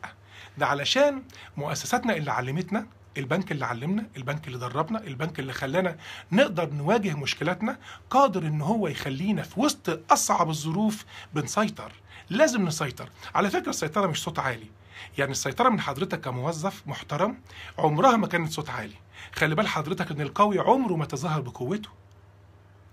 [0.57, 1.23] ده علشان
[1.57, 2.87] مؤسساتنا اللي علمتنا
[3.17, 5.97] البنك اللي علمنا البنك اللي دربنا البنك اللي خلانا
[6.31, 7.77] نقدر نواجه مشكلاتنا
[8.09, 11.91] قادر إن هو يخلينا في وسط أصعب الظروف بنسيطر.
[12.29, 13.09] لازم نسيطر.
[13.35, 14.76] على فكرة السيطرة مش صوت عالي.
[15.17, 17.41] يعني السيطرة من حضرتك كموظف محترم
[17.77, 18.95] عمرها ما كانت صوت عالي.
[19.31, 21.89] خلي بال حضرتك إن القوي عمره ما تظاهر بقوته.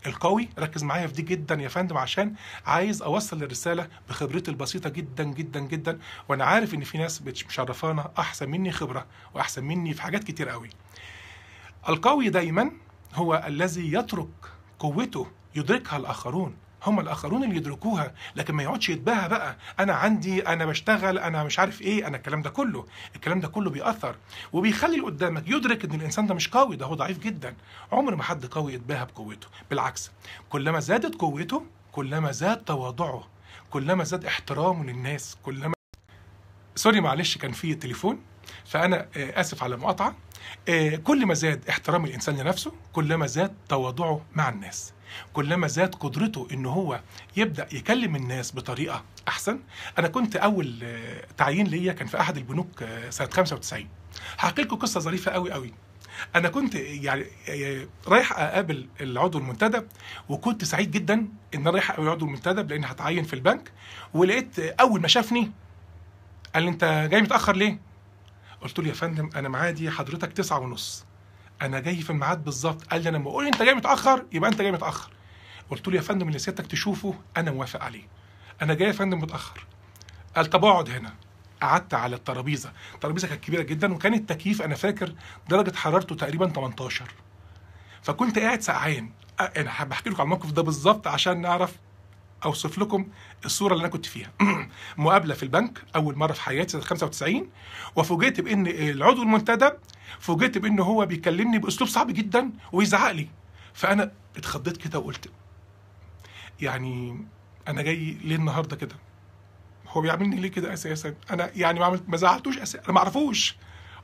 [0.07, 2.35] القوي ركز معايا في دي جدا يا فندم عشان
[2.67, 5.99] عايز أوصل الرسالة بخبرتي البسيطة جدا جدا جدا.
[6.29, 10.71] وأنا عارف إن في ناس مشرفانا أحسن مني خبرة وأحسن مني في حاجات كتير قوي.
[11.88, 12.73] القوي دايما
[13.14, 14.29] هو الذي يترك
[14.79, 16.57] قوته يدركها الآخرون.
[16.87, 21.59] هم الآخرون اللي يدركوها لكن ما يقعدش يتباهى بقى أنا عندي أنا بشتغل أنا مش
[21.59, 22.87] عارف إيه أنا الكلام ده كله.
[23.16, 24.16] الكلام ده كله بيأثر.
[24.53, 27.55] وبيخلي اللي قدامك يدرك إن الإنسان ده مش قوي ده هو ضعيف جدا.
[27.92, 29.47] عمر ما حد قوي يتباهى بقوته.
[29.70, 30.11] بالعكس
[30.49, 33.25] كلما زادت قوته كلما زاد تواضعه
[33.70, 35.75] كلما زاد احترامه للناس كلما
[36.77, 38.20] سوري معلش كان في تليفون
[38.64, 40.14] فأنا آه، آسف على المقاطعة.
[40.68, 44.92] آه، كل ما زاد احترام الإنسان لنفسه كلما زاد تواضعه مع الناس.
[45.33, 47.00] كلما زاد قدرته إن هو
[47.37, 49.61] يبدأ يكلم الناس بطريقة أحسن.
[49.98, 53.88] أنا كنت أول آه، تعيين ليا كان في أحد البنوك آه، سنة 95
[54.38, 55.72] هحكي لكم قصة ظريفة قوي قوي
[56.37, 59.87] أنا كنت يعني آه، رايح أقابل العضو المنتدب
[60.29, 61.14] وكنت سعيد جدا
[61.55, 63.72] إن أنا رايح أقابل العضو المنتدب لأن هتعين في البنك.
[64.14, 65.53] ولقيت أول ما شافني
[66.55, 67.81] قال لي أنت جاي متأخر ليه؟
[68.61, 71.05] قلت له يا فندم أنا ميعادي حضرتك تسعة ونص.
[71.62, 72.85] أنا جاي في الميعاد بالظبط.
[72.85, 75.11] قال لي أنا لما أقول أنت جاي متأخر يبقى أنت جاي متأخر.
[75.71, 78.09] قلت له يا فندم اللي سيادتك تشوفه أنا موافق عليه.
[78.62, 79.67] أنا جاي يا فندم متأخر.
[80.37, 81.14] قال طب اقعد هنا.
[81.62, 82.73] قعدت على الترابيزة.
[82.95, 85.14] الترابيزة كانت كبيرة جدا وكان التكييف أنا فاكر
[85.49, 87.05] درجة حرارته تقريبا 18
[88.03, 89.11] فكنت قاعد سقعان.
[89.40, 91.73] أنا حابب احكي لكم على الموقف ده بالظبط عشان نعرف
[92.44, 93.07] أوصف لكم
[93.44, 94.33] الصورة اللي أنا كنت فيها.
[94.97, 97.49] مقابلة في البنك أول مرة في حياتي سنة 95
[97.97, 99.73] وفوجئت بإن العضو المنتدب
[100.20, 103.29] فوجئت بإن هو بيكلمني بأسلوب صعب جدا ويزعق لي.
[103.75, 105.31] فأنا اتخضيت كده وقلت
[106.61, 107.25] يعني
[107.68, 108.97] أنا جاي ليه النهارده كده؟
[109.88, 113.57] هو بيعاملني ليه كده أساسا؟ أنا يعني ما عملت ما زعلتوش أساسا أنا ما أعرفوش.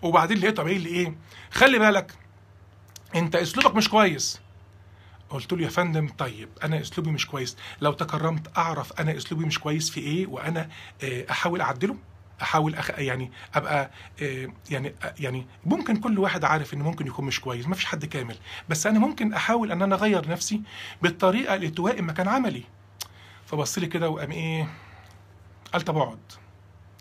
[0.02, 1.16] وبعدين لقيته قايل لي إيه؟
[1.50, 2.12] خلي بالك
[3.14, 4.40] أنت أسلوبك مش كويس.
[5.30, 7.56] قلت له يا فندم طيب أنا أسلوبي مش كويس.
[7.80, 10.68] لو تكرمت أعرف أنا أسلوبي مش كويس في إيه وأنا
[11.04, 11.96] آه، أحاول أعدله
[12.42, 12.90] أحاول أخ...
[12.98, 13.90] يعني أبقى
[14.22, 17.84] آه، يعني آه، يعني ممكن كل واحد عارف ان ممكن يكون مش كويس ما فيش
[17.84, 18.36] حد كامل.
[18.68, 20.62] بس أنا ممكن أحاول إن أنا أغير نفسي
[21.02, 22.62] بالطريقة اللي توائم مكان عملي.
[23.46, 24.68] فبص لي كده وقام إيه
[25.72, 26.18] قال طب اقعد.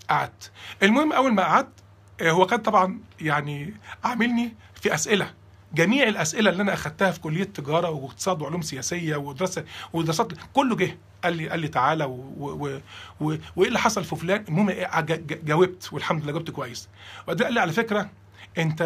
[0.10, 0.52] قعدت.
[0.84, 1.74] المهم أول ما قعدت
[2.22, 5.34] هو كان طبعا يعني عاملني في أسئلة.
[5.74, 10.98] جميع الأسئلة اللي أنا أخدتها في كلية تجارة واقتصاد وعلوم سياسية ودراسه ودراسات كله جه
[11.24, 12.12] قال لي قال لي تعالى و...
[12.38, 12.80] و...
[13.22, 13.38] و...
[13.56, 15.02] وإيه اللي حصل في فلان؟ المهم إيه،
[15.44, 16.90] جاوبت والحمد لله جاوبت كويس.
[17.24, 18.10] وبعدين قال لي على فكرة
[18.58, 18.84] أنت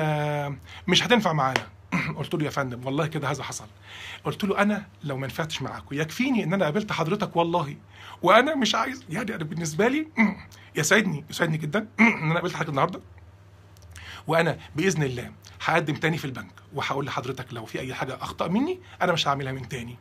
[0.88, 1.68] مش هتنفع معانا.
[2.18, 3.66] قلت له يا فندم والله كده هذا حصل.
[4.24, 7.76] قلت له أنا لو ما نفعتش معاكم يكفيني إن أنا قابلت حضرتك والله.
[8.22, 10.08] وأنا مش عايز يعني أنا بالنسبة لي
[10.76, 13.00] يسعدني يسعدني جدا إن أنا قابلت حضرتك النهارده.
[14.28, 15.32] وأنا بإذن الله
[15.66, 19.52] هقدم تاني في البنك وهقول لحضرتك لو في أي حاجة أخطأ مني أنا مش هعملها
[19.52, 19.98] من تاني.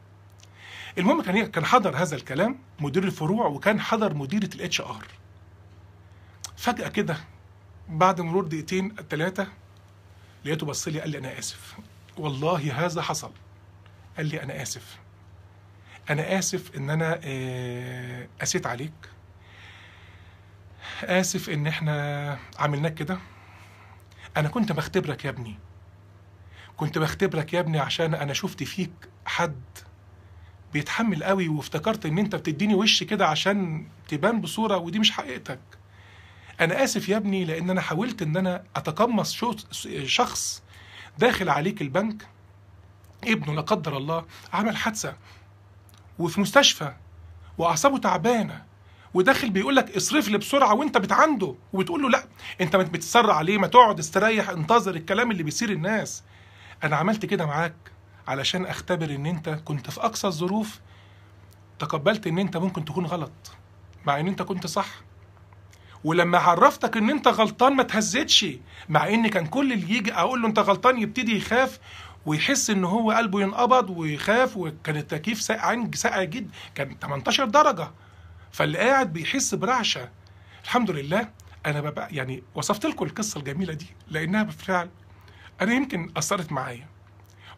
[0.99, 5.07] المهم كان كان حضر هذا الكلام مدير الفروع وكان حضر مديرة ال HR
[6.57, 7.17] فجأة كده
[7.89, 9.47] بعد مرور دقيقتين ثلاثة
[10.45, 11.77] لقيته بص لي قال لي أنا آسف.
[12.19, 13.31] والله هذا حصل.
[14.17, 14.99] قال لي أنا آسف.
[16.11, 18.93] أنا آسف إن أنا آه، قسيت عليك.
[21.05, 23.19] آسف إن إحنا عملناك كده.
[24.37, 25.59] أنا كنت بختبرك يا ابني.
[26.77, 28.93] كنت بختبرك يا ابني عشان أنا شفت فيك
[29.27, 29.61] حد
[30.73, 35.61] بيتحمل قوي وافتكرت إن أنت بتديني وش كده عشان تبان بصورة ودي مش حقيقتك.
[36.61, 39.57] أنا آسف يا ابني لأن أنا حاولت إن أنا أتقمص شو-
[40.05, 40.63] شخص
[41.19, 42.27] داخل عليك البنك.
[43.25, 45.17] ابنه لا قدر الله عمل حادثة
[46.19, 46.95] وفي مستشفى
[47.59, 48.65] وأعصابه تعبانة.
[49.15, 51.55] وداخل بيقول لك اصرف لي بسرعة وانت بتعنده.
[51.73, 52.25] وبتقول له لا
[52.61, 56.23] انت ما بتسرع عليه ما تقعد استريح انتظر الكلام اللي بيصير الناس.
[56.85, 57.75] أنا عملت كده معاك
[58.29, 60.81] علشان أختبر إن أنت كنت في أقصى الظروف
[61.79, 63.33] تقبلت إن أنت ممكن تكون غلط
[64.07, 64.89] مع إن أنت كنت صح.
[66.05, 68.47] ولما عرفتك إن أنت غلطان ما تهزتش
[68.89, 71.79] مع إن كان كل اللي يجي أقول له أنت غلطان يبتدي يخاف
[72.27, 77.91] ويحس إن هو قلبه ينقبض ويخاف وكان التكييف ساقع ساقع جدا كان 18 درجة.
[78.53, 80.11] فاللي قاعد بيحس برعشة.
[80.65, 81.29] الحمد لله
[81.67, 84.91] أنا ببقى يعني وصفت لكم القصة الجميلة دي لأنها بالفعل
[85.61, 86.89] أنا يمكن أثرت معايا.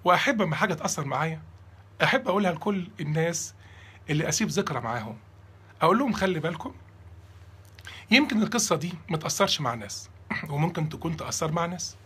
[0.04, 1.42] وأحب أما حاجة تأثر معايا
[2.02, 3.54] أحب أقولها لكل الناس
[4.10, 5.16] اللي أسيب ذكرى معاهم.
[5.82, 6.74] أقول لهم خلي بالكم
[8.10, 10.08] يمكن القصة دي ما تأثرش مع ناس
[10.50, 11.96] وممكن تكون تأثر مع ناس.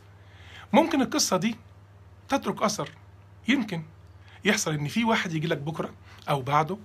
[0.72, 1.57] ممكن القصة دي
[2.29, 2.90] تترك أثر
[3.48, 3.83] يمكن
[4.44, 5.90] يحصل إن في واحد يجي لك بكرة
[6.29, 6.79] أو بعده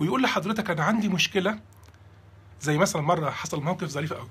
[0.00, 1.58] ويقول لحضرتك أنا عندي مشكلة
[2.60, 4.28] زي مثلا مرة حصل موقف ظريف قوي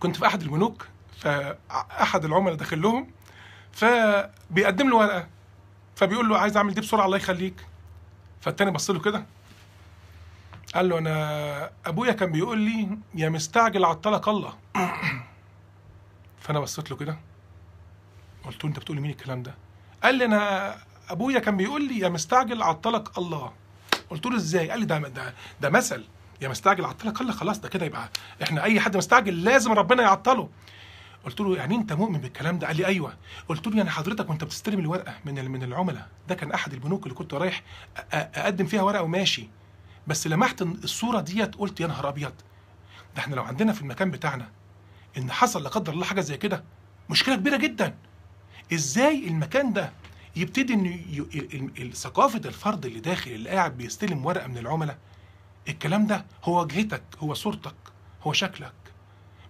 [0.00, 0.86] كنت في أحد البنوك
[1.18, 3.10] فأحد العملاء داخل لهم
[3.72, 5.26] فبيقدم له ورقة
[5.96, 7.66] فبيقول له عايز أعمل دي بسرعة الله يخليك.
[8.40, 9.26] فالتاني بص له كده
[10.74, 14.54] قال له أنا أبويا كان بيقول لي يا مستعجل عطلك الله.
[16.40, 17.18] فأنا بصيت له كده
[18.44, 19.54] قلت له أنت بتقول لمين الكلام ده؟
[20.02, 20.74] قال لي أنا
[21.08, 23.52] أبويا كان بيقول لي يا مستعجل عطلك الله.
[24.10, 26.04] قلت له إزاي؟ قال لي ده ده ده مثل.
[26.40, 28.08] يا مستعجل عطلك؟ قال لي خلاص ده كده يبقى
[28.42, 30.48] إحنا أي حد مستعجل لازم ربنا يعطله.
[31.24, 33.16] قلت له يعني أنت مؤمن بالكلام ده؟ قال لي أيوه.
[33.48, 37.14] قلت له يعني حضرتك وأنت بتستلم الورقة من من العملاء ده كان أحد البنوك اللي
[37.14, 37.62] كنت رايح
[38.12, 39.48] أقدم فيها ورقة وماشي.
[40.06, 42.32] بس لمحت الصورة ديت قلت يا نهار أبيض
[43.16, 44.48] ده إحنا لو عندنا في المكان بتاعنا
[45.18, 46.64] إن حصل لا قدر الله حاجة زي كده
[47.10, 47.94] مشكلة كبيرة جدا.
[48.72, 49.92] إزاي المكان ده
[50.36, 54.98] يبتدي إن ثقافة الفرد اللي داخل اللي قاعد بيستلم ورقة من العملاء.
[55.68, 57.74] الكلام ده هو وجهتك هو صورتك
[58.22, 58.72] هو شكلك.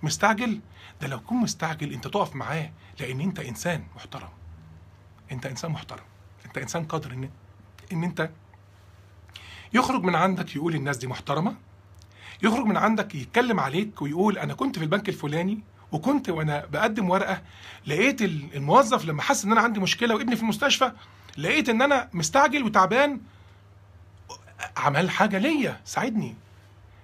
[0.02, 0.60] مستعجل؟
[1.00, 2.70] ده لو كنت مستعجل أنت تقف معاه
[3.00, 4.28] لأن أنت إنسان محترم.
[5.32, 6.04] أنت إنسان محترم.
[6.46, 7.30] أنت إنسان قادر ان
[7.92, 8.30] إن أنت
[9.72, 11.56] يخرج من عندك يقول الناس دي محترمة.
[12.42, 15.60] يخرج من عندك يتكلم عليك ويقول أنا كنت في البنك الفلاني
[15.92, 17.42] وكنت وأنا بقدم ورقة
[17.86, 20.92] لقيت ال- الموظف لما حس إن أنا عندي مشكلة وابني في المستشفى
[21.38, 23.20] لقيت إن أنا مستعجل وتعبان
[24.76, 26.34] عمل حاجة ليا ساعدني.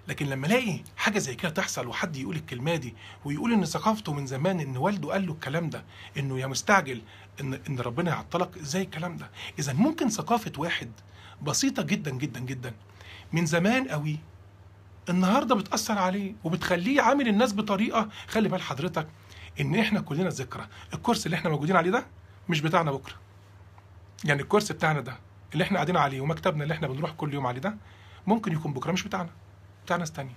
[0.08, 4.26] لكن لما ألاقي حاجة زي كده تحصل وحد يقول الكلمة دي ويقول إن ثقافته من
[4.26, 5.84] زمان إن والده قال له الكلام ده
[6.18, 7.02] إنه يا مستعجل
[7.40, 10.90] ان إن ربنا يعطلك إزاي الكلام ده؟ إذا ممكن ثقافة واحد
[11.42, 12.72] بسيطة جدا جدا جدا
[13.32, 14.18] من زمان قوي
[15.08, 19.08] النهارده بتأثر عليه وبتخليه عامل الناس بطريقة خلي بال حضرتك
[19.60, 20.66] إن إحنا كلنا ذكرى.
[20.94, 22.06] الكرسي اللي إحنا موجودين عليه ده
[22.48, 23.14] مش بتاعنا بكرة.
[24.24, 25.16] يعني الكرسي بتاعنا ده
[25.52, 27.76] اللي إحنا قاعدين عليه ومكتبنا اللي إحنا بنروح كل يوم عليه ده
[28.26, 29.30] ممكن يكون بكرة مش بتاعنا
[29.84, 30.34] بتاع ناس تانية.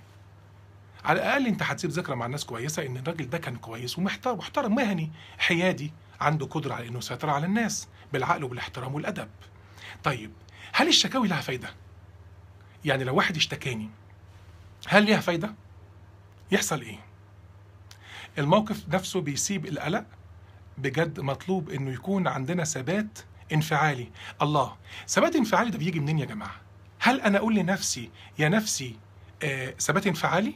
[1.04, 4.74] على الأقل أنت هتسيب ذكرى مع ناس كويسة إن الراجل ده كان كويس ومحترم محترم
[4.74, 9.28] مهني حيادي عنده قدرة على إنه يسيطر على الناس بالعقل وبالاحترام والأدب.
[10.04, 10.32] طيب
[10.72, 11.68] هل الشكاوي لها فايدة؟
[12.84, 13.90] يعني لو واحد اشتكاني
[14.88, 15.54] هل ليها فايدة؟
[16.50, 16.98] يحصل إيه؟
[18.38, 20.04] الموقف نفسه بيسيب القلق
[20.78, 23.18] بجد مطلوب إنه يكون عندنا ثبات
[23.52, 24.10] انفعالي.
[24.42, 24.76] الله
[25.08, 26.60] ثبات انفعالي ده بيجي منين يا جماعة؟
[27.00, 28.96] هل أنا أقول لنفسي يا نفسي
[29.42, 30.54] آه ثبات انفعالي؟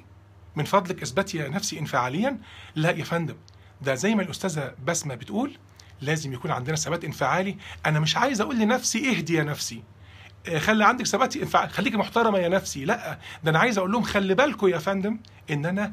[0.56, 2.38] من فضلك اثبتي يا نفسي انفعاليا؟
[2.74, 3.36] لا يا فندم
[3.82, 5.58] ده زي ما الأستاذة بسمة بتقول
[6.00, 7.56] لازم يكون عندنا ثبات انفعالي.
[7.86, 9.76] أنا مش عايز أقول لنفسي اهدي يا نفسي.
[9.76, 9.82] آه،
[10.58, 11.56] خلي عندك ثبات.
[11.72, 12.84] خليكي محترمة يا نفسي.
[12.84, 15.18] لا ده أنا عايز أقول لهم خلي بالكم يا فندم
[15.50, 15.92] إن أنا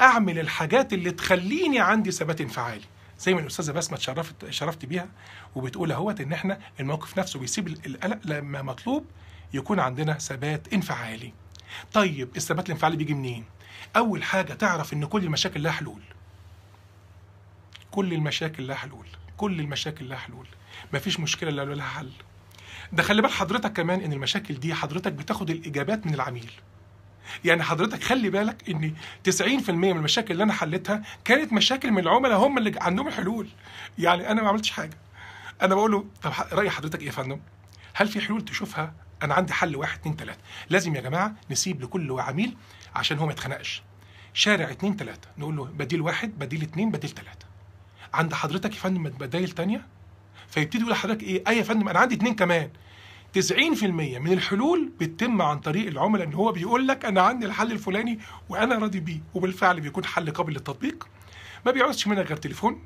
[0.00, 2.84] أعمل الحاجات اللي تخليني عندي ثبات انفعالي.
[3.18, 5.08] زي ما الأستاذة بسمة اتشرفت شرفت بيها
[5.54, 9.06] وبتقول أهوت إن إحنا الموقف نفسه بيسيب القلق لما مطلوب
[9.54, 11.32] يكون عندنا ثبات انفعالي.
[11.92, 13.44] طيب الثبات الانفعالي بيجي منين؟
[13.96, 16.02] أول حاجة تعرف إن كل المشاكل لها حلول.
[17.90, 19.06] كل المشاكل لها حلول.
[19.36, 20.46] كل المشاكل لها حلول.
[20.92, 22.10] مفيش مشكلة إلا لها حل.
[22.92, 26.50] ده خلي بال حضرتك كمان إن المشاكل دي حضرتك بتاخد الإجابات من العميل.
[27.44, 28.94] يعني حضرتك خلي بالك إن
[29.24, 33.48] 90% من المشاكل اللي أنا حلتها كانت مشاكل من العملاء هم اللي عندهم الحلول
[33.98, 34.96] يعني أنا ما عملتش حاجة.
[35.62, 37.40] أنا بقول له طب رأي حضرتك إيه يا فندم؟
[37.94, 40.40] هل في حلول تشوفها؟ أنا عندي حل واحد اتنين تلاتة.
[40.70, 42.56] لازم يا جماعة نسيب لكل عميل
[42.94, 43.82] عشان هو ما يتخنقش.
[44.34, 45.28] شارع اتنين تلاتة.
[45.38, 47.46] نقول له بديل واحد بديل اتنين بديل تلاتة.
[48.14, 49.86] عند حضرتك يا فندم بدايل تانية؟
[50.48, 52.70] فيبتدي يقول لحضرتك إيه؟ أي يا فندم أنا عندي اتنين كمان.
[53.38, 58.18] 90% من الحلول بتتم عن طريق العملاء إن هو بيقول لك أنا عندي الحل الفلاني
[58.48, 61.08] وأنا راضي بيه وبالفعل بيكون حل قابل للتطبيق.
[61.66, 62.82] ما بيعوزش منك غير تليفون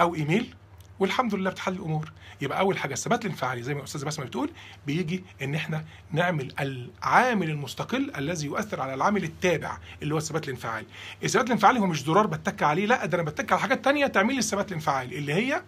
[0.00, 0.54] أو إيميل
[0.98, 2.12] والحمد لله بتحل الأمور.
[2.40, 4.50] يبقى أول حاجة الثبات الانفعالي زي ما الاستاذه بسمة بتقول
[4.86, 10.86] بيجي إن إحنا نعمل العامل المستقل الذي يؤثر على العامل التابع اللي هو الثبات الانفعالي.
[11.24, 14.32] الثبات الانفعالي هو مش زرار بتك عليه لا ده أنا بتك على حاجات تانية تعمل
[14.32, 15.62] لي الثبات الانفعالي اللي هي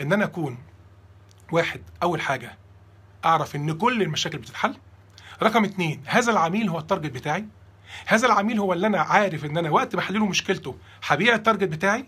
[0.00, 0.58] إن أنا أكون
[1.52, 2.58] واحد أول حاجة
[3.24, 4.76] أعرف إن كل المشاكل بتتحل.
[5.42, 7.44] رقم اتنين هذا العميل هو ال target بتاعي.
[8.06, 11.39] هذا العميل هو اللي أنا عارف إن أنا وقت ما احل له مشكلته هبيع ال
[11.39, 12.04] target بتاعي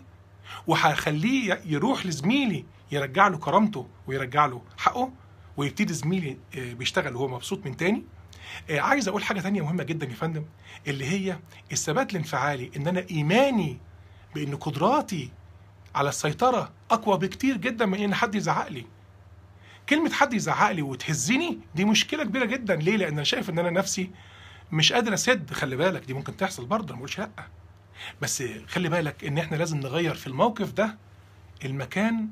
[0.67, 5.11] وهخليه يروح لزميلي يرجع له كرامته ويرجع له حقه
[5.57, 8.03] ويبتدي زميلي آه، بيشتغل وهو مبسوط من تاني.
[8.69, 10.45] آه، عايز أقول حاجة تانية مهمة جدا يا فندم
[10.87, 11.39] اللي هي
[11.71, 13.77] الثبات الانفعالي إن أنا إيماني
[14.35, 15.29] بإن قدراتي
[15.95, 18.85] على السيطرة أقوى بكتير جدا من إن حد يزعق لي.
[19.89, 22.75] كلمة حد يزعق لي وتهزني دي مشكلة كبيرة جدا.
[22.75, 24.11] ليه؟ لأن أنا شايف إن أنا نفسي
[24.71, 25.53] مش قادر أسد.
[25.53, 27.29] خلي بالك دي ممكن تحصل برضه ما بقولش لأ.
[28.21, 30.97] بس خلي بالك إن إحنا لازم نغير في الموقف ده
[31.65, 32.29] المكان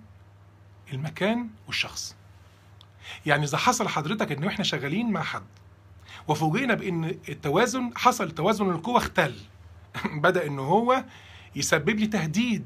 [0.94, 2.16] المكان والشخص.
[3.26, 5.46] يعني إذا حصل حضرتك إن إحنا شغالين مع حد
[6.28, 9.36] وفوجئنا بإن التوازن حصل توازن القوى اختل.
[10.06, 11.04] بدأ إن هو
[11.56, 12.66] يسبب لي تهديد.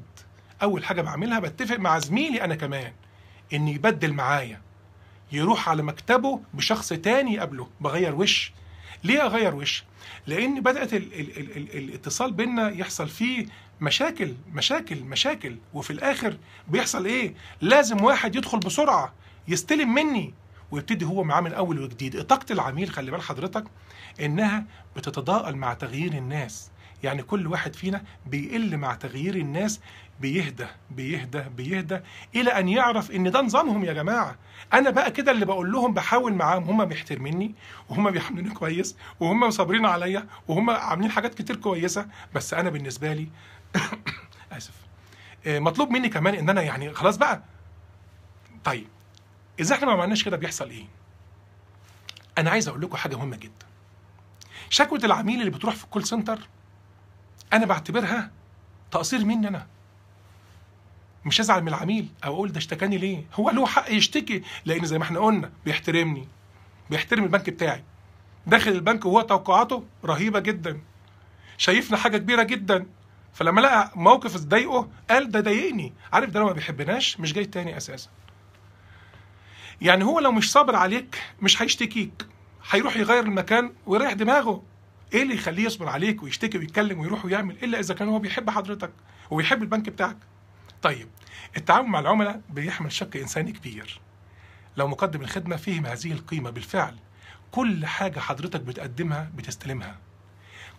[0.62, 2.92] أول حاجة بعملها بتفق مع زميلي أنا كمان
[3.52, 4.60] إن يبدل معايا.
[5.32, 8.52] يروح على مكتبه بشخص تاني يقابله بغير وش.
[9.04, 9.84] ليه أغير وش؟
[10.26, 13.46] لأن بدأت ال ال ال ال الاتصال بينا يحصل فيه
[13.80, 15.56] مشاكل مشاكل مشاكل.
[15.74, 16.36] وفي الآخر
[16.68, 19.12] بيحصل إيه؟ لازم واحد يدخل بسرعة
[19.48, 20.34] يستلم مني.
[20.70, 22.22] ويبتدي هو معاه من أول وجديد.
[22.22, 23.64] طاقة العميل خلي بال حضرتك
[24.20, 24.64] إنها
[24.96, 26.70] بتتضاءل مع تغيير الناس.
[27.02, 29.80] يعني كل واحد فينا بيقل مع تغيير الناس
[30.20, 32.00] بيهدى بيهدى بيهدى
[32.34, 34.36] إلى أن يعرف إن ده نظامهم يا جماعة.
[34.72, 36.62] أنا بقى كده اللي بقول لهم بحاول معاهم.
[36.64, 37.54] هم بيحترمني
[37.88, 42.06] وهم بيحملوني كويس وهم صابرين عليا وهم عاملين حاجات كتير كويسة.
[42.34, 43.28] بس أنا بالنسبة لي
[44.52, 44.74] آسف.
[45.46, 47.42] آه، مطلوب مني كمان إن أنا يعني خلاص بقى.
[48.64, 48.88] طيب
[49.60, 50.84] إذا إحنا ما عملناش كده بيحصل إيه؟
[52.38, 53.66] أنا عايز أقول لكم حاجة مهمة جدا.
[54.70, 56.48] شكوى العميل اللي بتروح في الكول سنتر
[57.52, 58.30] أنا بعتبرها
[58.90, 59.66] تقصير مني أنا.
[61.26, 62.08] مش هزعل من العميل.
[62.24, 66.28] أو أقول ده اشتكاني ليه؟ هو له حق يشتكي لأن زي ما إحنا قلنا بيحترمني
[66.90, 67.84] بيحترم البنك بتاعي.
[68.46, 70.80] داخل البنك وهو توقعاته رهيبة جدا.
[71.58, 72.86] شايفنا حاجة كبيرة جدا.
[73.32, 75.92] فلما لقى موقف ضايقه قال ده ضايقني.
[76.12, 78.08] عارف ده لو ما بيحبناش مش جاي تاني أساسا.
[79.80, 82.26] يعني هو لو مش صابر عليك مش هيشتكيك.
[82.70, 84.62] هيروح يغير المكان ويريح دماغه.
[85.14, 88.90] إيه اللي يخليه يصبر عليك ويشتكي ويتكلم ويروح ويعمل إلا إذا كان هو بيحب حضرتك
[89.30, 90.16] وبيحب البنك بتاعك؟
[90.86, 91.08] طيب
[91.56, 94.00] التعامل مع العملاء بيحمل شق إنساني كبير.
[94.76, 96.96] لو مقدم الخدمة فهم هذه القيمة بالفعل
[97.52, 99.98] كل حاجة حضرتك بتقدمها بتستلمها.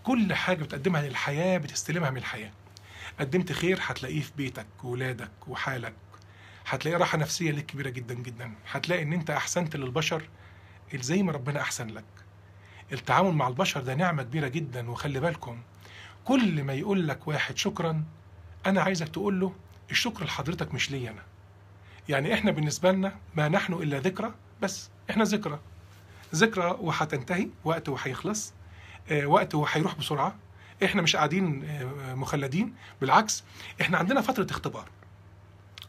[0.04, 2.52] كل حاجة بتقدمها للحياة بتستلمها من الحياة.
[3.20, 5.94] قدمت خير هتلاقيه في بيتك وولادك وحالك.
[6.68, 8.52] هتلاقي راحة نفسية ليك كبيرة جدا جدا.
[8.72, 10.30] هتلاقي إن أنت أحسنت للبشر
[10.96, 12.06] زي ما ربنا أحسن لك.
[12.92, 15.62] التعامل مع البشر ده نعمة كبيرة جدا وخلي بالكم
[16.26, 18.04] كل ما يقول لك واحد شكرا
[18.66, 19.54] أنا عايزك تقول له
[19.92, 21.24] الشكر لحضرتك مش ليا أنا.
[22.10, 25.60] يعني إحنا بالنسبة لنا ما نحن إلا ذكرى بس إحنا ذكرى.
[26.36, 28.54] ذكرى وهتنتهي وقت وهيخلص
[29.12, 30.36] آه، وقت وهيروح بسرعة.
[30.84, 33.44] إحنا مش قاعدين آه، مخلدين بالعكس
[33.82, 34.90] إحنا عندنا فترة اختبار.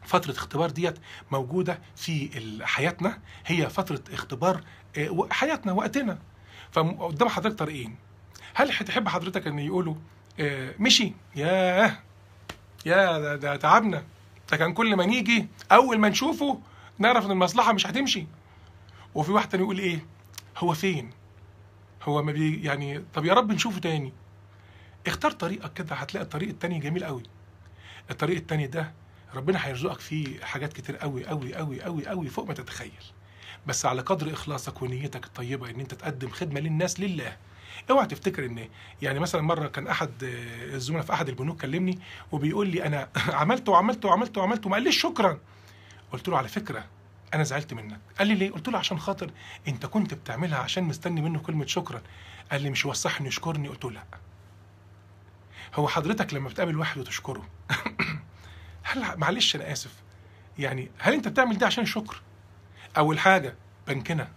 [0.03, 0.97] فترة اختبار ديت
[1.31, 2.29] موجودة في
[2.65, 3.19] حياتنا.
[3.45, 4.63] هي فترة اختبار
[4.97, 6.19] آه، حياتنا وقتنا.
[6.71, 7.95] فقدام حضرتك طريقين.
[8.53, 9.95] هل هتحب حضرتك إن يقولوا
[10.79, 11.13] مشي.
[11.35, 11.97] ياه!
[12.85, 14.03] يا ده, ده تعبنا.
[14.51, 16.59] ده كان كل ما نيجي أول ما نشوفه
[16.97, 18.27] نعرف إن المصلحة مش هتمشي.
[19.15, 20.05] وفي واحد تاني يقول إيه؟
[20.57, 21.09] هو فين؟
[22.03, 24.13] هو ما بي يعني طب يا رب نشوفه تاني.
[25.07, 27.23] اختار طريقك كده هتلاقي الطريق التاني جميل قوي
[28.11, 28.93] الطريق التاني ده
[29.35, 32.91] ربنا هيرزقك فيه حاجات كتير قوي قوي قوي قوي قوي فوق ما تتخيل.
[33.67, 37.37] بس على قدر إخلاصك ونيتك الطيبة إن أنت تقدم خدمة للناس لله
[37.89, 38.67] اوعى تفتكر ان
[39.01, 41.99] يعني مثلا مرة كان احد آه، الزملاء في احد البنوك كلمني
[42.31, 43.09] وبيقول لي أنا
[43.41, 45.39] عملت وعملت وعملت وعملت وما قاليش شكرا.
[46.11, 46.85] قلت له على فكرة
[47.33, 47.99] أنا زعلت منك.
[48.19, 49.31] قال لي ليه؟ قلت له عشان خاطر
[49.67, 52.01] أنت كنت بتعملها عشان مستني منه كلمة شكرا.
[52.51, 52.85] قال لي مش
[53.19, 54.03] انه يشكرني قلت له لا.
[55.75, 57.49] هو حضرتك لما بتقابل واحد وتشكره
[58.83, 59.93] هل معلش أنا آسف.
[60.59, 62.21] يعني هل أنت بتعمل ده عشان شكر
[62.97, 63.55] أول حاجة
[63.87, 64.27] بنكنا.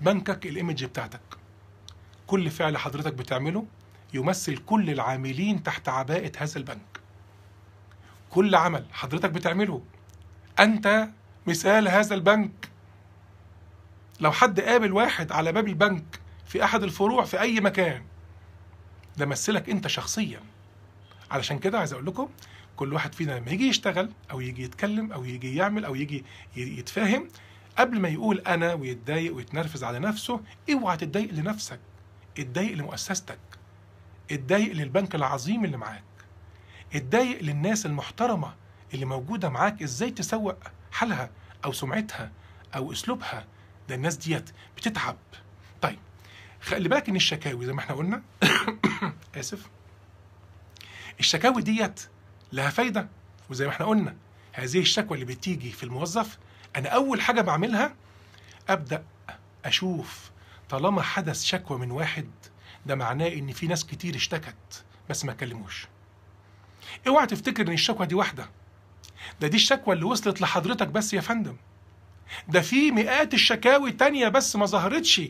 [0.00, 1.20] بنكك الايمج بتاعتك.
[2.30, 3.66] كل فعل حضرتك بتعمله
[4.14, 7.00] يمثل كل العاملين تحت عباءة هذا البنك.
[8.30, 9.82] كل عمل حضرتك بتعمله
[10.60, 11.08] أنت
[11.46, 12.68] مثال هذا البنك.
[14.20, 18.02] لو حد قابل واحد على باب البنك في أحد الفروع في أي مكان
[19.16, 20.40] ده مثلك أنت شخصيا.
[21.30, 22.28] علشان كده عايز أقول لكم
[22.76, 26.24] كل واحد فينا لما يجي يشتغل أو يجي يتكلم أو يجي يعمل أو يجي
[26.56, 27.28] يتفاهم
[27.78, 30.40] قبل ما يقول أنا ويتضايق ويتنرفز على نفسه
[30.72, 31.80] اوعى تتضايق لنفسك.
[32.40, 33.38] اتضايق لمؤسستك
[34.30, 36.04] اتضايق للبنك العظيم اللي معاك
[36.94, 38.54] اتضايق للناس المحترمة
[38.94, 40.56] اللي موجودة معاك إزاي تسوق
[40.92, 41.30] حالها
[41.64, 42.32] أو سمعتها
[42.74, 43.46] أو أسلوبها.
[43.88, 45.16] ده الناس ديت بتتعب.
[45.82, 45.98] طيب
[46.60, 48.22] خلي بالك إن الشكاوي زي ما إحنا قلنا
[49.36, 49.70] آسف.
[51.20, 52.00] الشكاوي ديت
[52.52, 53.08] لها فايدة
[53.50, 54.16] وزي ما إحنا قلنا
[54.52, 56.38] هذه الشكوى اللي بتيجي في الموظف
[56.76, 57.94] أنا أول حاجة بعملها
[58.68, 59.04] أبدأ
[59.64, 60.30] أشوف
[60.70, 62.30] طالما حدث شكوى من واحد
[62.86, 65.86] ده معناه إن في ناس كتير اشتكت بس ما كلموش
[67.08, 68.50] اوعى تفتكر إن الشكوى دي واحدة.
[69.40, 71.56] ده دي الشكوى اللي وصلت لحضرتك بس يا فندم.
[72.48, 75.22] ده في مئات الشكاوي تانية بس ما ظهرتش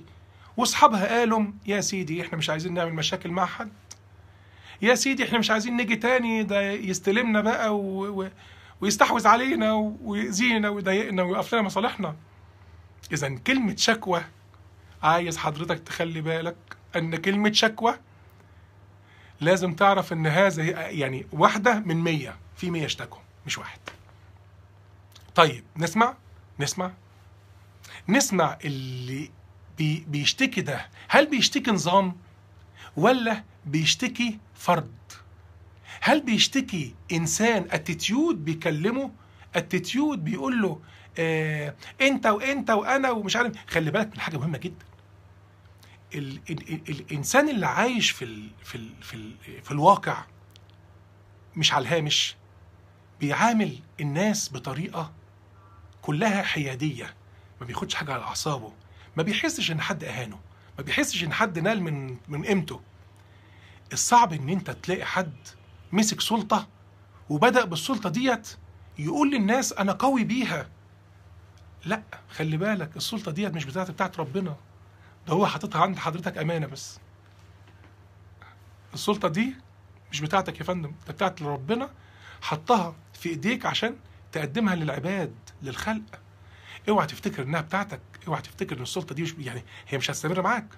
[0.57, 3.73] واصحابها قالوا يا سيدي إحنا مش عايزين نعمل مشاكل مع حد.
[4.83, 8.23] يا سيدي إحنا مش عايزين نيجي تاني ده يستلمنا بقى و...
[8.23, 8.29] و...
[8.81, 12.17] ويستحوذ علينا ويأذينا ويضايقنا ويوقف لنا مصالحنا.
[13.12, 14.25] اذا كلمة شكوى
[15.03, 16.57] عايز حضرتك تخلي بالك
[16.96, 17.94] ان كلمة شكوى
[19.40, 23.81] لازم تعرف ان هذا يعني واحدة من مية في مية اشتكوا مش واحد.
[25.35, 26.17] طيب نسمع؟
[26.61, 26.92] نسمع؟
[28.09, 29.31] نسمع اللي
[29.79, 30.88] بي بيشتكي ده.
[31.09, 32.17] هل بيشتكي نظام
[32.96, 34.92] ولا بيشتكي فرد؟
[36.01, 39.11] هل بيشتكي إنسان attitude بيكلمه
[39.54, 40.81] attitude بيقول له
[41.19, 44.85] آه أنت وأنت وأنا ومش عارف خلي بالك من حاجة مهمة جدا.
[46.15, 49.33] ال ال ال الإنسان اللي عايش في ال في ال في, ال
[49.63, 50.25] في الواقع
[51.56, 52.37] مش على الهامش
[53.21, 55.13] بيعامل الناس بطريقة
[56.02, 57.15] كلها حيادية
[57.61, 58.73] ما بياخدش حاجة على أعصابه
[59.17, 60.40] ما بيحسش إن حد أهانه
[60.79, 62.81] ما بيحسش إن حد نال من من قيمته.
[63.92, 65.33] الصعب إن أنت تلاقي حد
[65.92, 66.69] مسك سلطة
[67.29, 68.56] وبدأ بالسلطة ديت
[68.98, 70.69] يقول للناس أنا قوي بيها.
[71.85, 74.56] لأ خلي بالك السلطة ديت مش بتاعت بتاعت ربنا.
[75.27, 76.98] ده هو حاططها عند حضرتك أمانة بس.
[78.94, 79.54] السلطة دي
[80.12, 81.90] مش بتاعتك يا فندم ده بتاعت ربنا
[82.42, 83.96] حطها في إيديك عشان
[84.33, 86.21] تقدمها للعباد للخلق.
[86.88, 90.68] اوعى تفتكر إنها بتاعتك اوعى تفتكر إن السلطة دي مش يعني هي مش هتستمر معاك.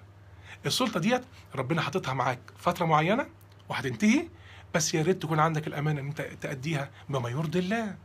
[0.67, 1.23] السلطة ديت
[1.55, 3.27] ربنا حاططها معاك فترة معينة
[3.69, 4.29] وهتنتهي
[4.75, 7.97] بس يا ريت تكون عندك الأمانة إن أنت تأديها بما يرضي الله.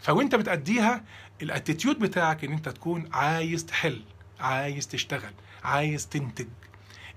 [0.00, 1.04] فوأنت بتأديها
[1.42, 4.02] الأتيتيود بتاعك إن أنت تكون عايز تحل.
[4.42, 5.32] عايز تشتغل
[5.64, 6.48] عايز تنتج.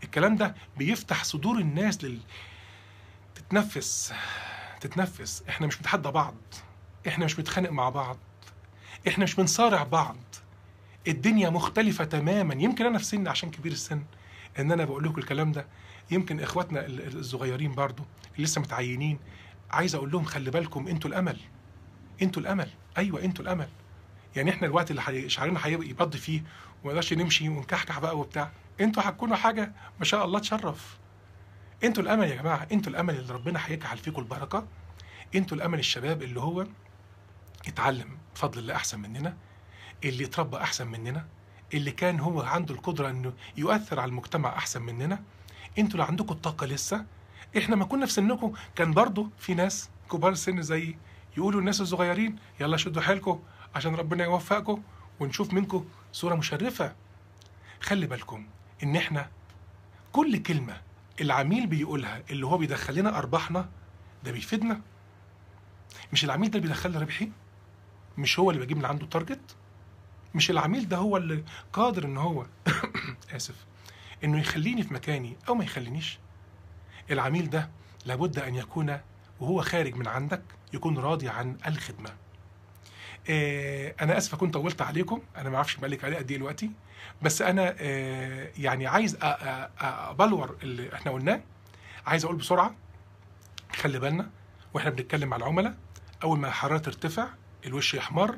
[0.03, 2.19] الكلام ده بيفتح صدور الناس لل
[3.36, 4.13] تتنفس
[4.82, 5.43] تتنفس.
[5.49, 6.36] إحنا مش بنتحدى بعض
[7.07, 8.17] إحنا مش بنتخانق مع بعض
[9.07, 10.17] إحنا مش بنصارع بعض.
[11.07, 12.53] الدنيا مختلفة تماما.
[12.53, 14.03] يمكن أنا في سن عشان كبير السن
[14.59, 15.65] إن أنا بقول لكم الكلام ده.
[16.11, 18.03] يمكن إخواتنا الصغيرين برضو
[18.36, 19.19] اللي لسه متعينين
[19.71, 21.39] عايز أقول لهم خلي بالكم أنتوا الأمل.
[22.21, 22.69] أنتوا الأمل.
[22.97, 23.67] أيوه أنتوا الأمل.
[24.36, 25.30] يعني إحنا الوقت اللي.
[25.30, 26.40] شعرنا هيبض فيه
[26.84, 28.52] وما نقدرش نمشي ونكحكح بقى وبتاع.
[28.82, 30.98] أنتوا هتكونوا حاجة ما شاء الله تشرف.
[31.84, 34.68] أنتوا الأمل يا جماعة أنتوا الأمل اللي ربنا هيجعل فيكم البركة.
[35.36, 36.68] أنتوا الأمل الشباب اللي هو
[37.68, 39.38] اتعلم بفضل الله أحسن مننا
[40.04, 41.26] اللي اتربى أحسن مننا
[41.74, 45.24] اللي كان هو عنده القدرة إنه يؤثر على المجتمع أحسن مننا.
[45.78, 47.06] أنتوا اللي عندكم الطاقة لسه.
[47.58, 50.96] إحنا ما كنا في سنكم كان برضو في ناس كبار السن زي
[51.38, 53.40] يقولوا الناس الصغيرين يلا شدوا حيلكم.
[53.76, 54.84] عشان ربنا يوفقكم
[55.19, 56.95] ونشوف منكم صورة مشرفة.
[57.82, 58.47] خلي بالكم
[58.84, 59.30] إن إحنا
[60.11, 60.82] كل كلمة
[61.21, 63.69] العميل بيقولها اللي هو بيدخل لنا أرباحنا
[64.23, 64.82] ده بيفيدنا.
[66.13, 67.32] مش العميل ده اللي بيدخل ربحي؟
[68.17, 69.56] مش هو اللي بجيب من عنده ال target
[70.36, 72.45] مش العميل ده هو اللي قادر إن هو
[73.36, 73.65] آسف
[74.23, 76.19] إنه يخليني في مكاني أو ما يخلينيش؟
[77.11, 77.69] العميل ده
[78.05, 78.99] لابد أن يكون
[79.39, 80.41] وهو خارج من عندك
[80.73, 82.24] يكون راضي عن الخدمة.
[83.30, 85.21] آه أنا آسف كنت طولت عليكم.
[85.38, 86.71] أنا ما أعرفش بقالك عليه قد إيه دلوقتي.
[87.21, 91.41] بس أنا آه يعني عايز أبلور اللي إحنا قلناه.
[92.07, 92.76] عايز أقول بسرعة
[93.76, 94.30] خلي بالنا
[94.73, 95.76] وإحنا بنتكلم مع العملاء.
[96.23, 97.28] أول ما الحرارة ترتفع
[97.65, 98.38] الوش يحمر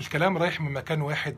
[0.00, 1.36] الكلام رايح من مكان واحد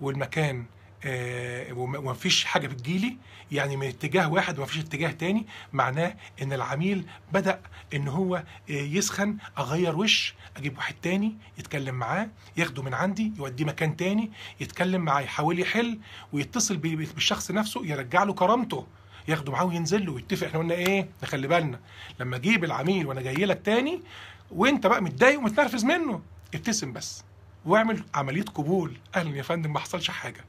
[0.00, 0.64] والمكان
[1.04, 3.16] آه ومفيش حاجة بتجيلي.
[3.52, 5.46] يعني من اتجاه واحد ومفيش اتجاه تاني.
[5.72, 7.60] معناه إن العميل بدأ
[7.94, 13.64] إن هو آه يسخن أغير وش أجيب واحد تاني يتكلم معاه ياخده من عندي يوديه
[13.64, 14.30] مكان تاني
[14.60, 15.98] يتكلم معاه يحاول يحل
[16.32, 18.86] ويتصل بالشخص نفسه يرجع له كرامته
[19.28, 20.46] ياخده معاه وينزل له ويتفق.
[20.46, 21.80] إحنا قلنا إيه؟ نخلي بالنا.
[22.20, 24.02] لما أجيب العميل وأنا جاي لك تاني
[24.50, 26.22] وأنت بقى متضايق ومتنرفز منه
[26.54, 27.24] ابتسم بس
[27.64, 28.96] واعمل عملية قبول.
[29.16, 30.44] أهلا يا فندم ما حصلش حاجة.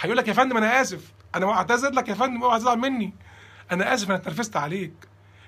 [0.00, 1.12] هيقول لك يا فندم أنا آسف.
[1.34, 3.12] أنا اعتذر لك يا فندم اوعى تزعل مني.
[3.72, 4.92] أنا آسف أنا اتنرفزت عليك.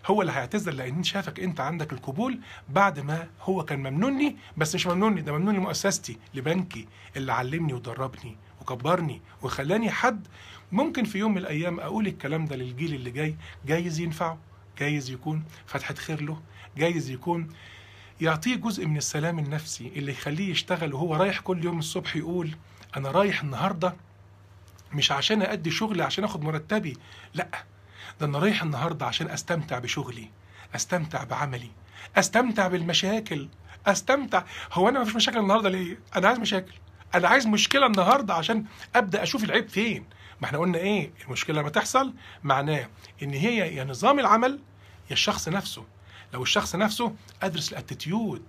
[0.07, 4.87] هو اللي هيعتذر لأن شافك أنت عندك القبول بعد ما هو كان ممنوني بس مش
[4.87, 10.27] ممنوني ده ممنون لمؤسستي لبنكي اللي علمني ودربني وكبرني وخلاني حد.
[10.73, 13.37] ممكن في يوم من الأيام أقول الكلام ده للجيل اللي جاي
[13.67, 14.39] جايز ينفعه
[14.79, 16.41] جايز يكون فتحة خير له
[16.77, 17.49] جايز يكون
[18.21, 22.51] يعطيه جزء من السلام النفسي اللي يخليه يشتغل وهو رايح كل يوم الصبح يقول
[22.97, 23.95] أنا رايح النهارده
[24.93, 26.97] مش عشان أدي شغلي عشان أخد مرتبي
[27.35, 27.49] لأ
[28.21, 30.31] ده أنا رايح النهاردة عشان أستمتع بشغلي
[30.75, 31.71] أستمتع بعملي
[32.17, 33.49] أستمتع بالمشاكل
[33.87, 36.73] أستمتع هو أنا مفيش مشاكل النهاردة ليه؟ أنا عايز مشاكل
[37.15, 38.65] أنا عايز مشكلة النهاردة عشان
[38.97, 40.05] أبدأ أشوف العيب فين.
[40.41, 42.89] ما إحنا قلنا إيه؟ المشكلة لما تحصل معناه
[43.23, 44.61] إن هي يا نظام العمل
[45.09, 45.85] يا الشخص نفسه.
[46.33, 48.45] لو الشخص نفسه أدرس الأتيتيود.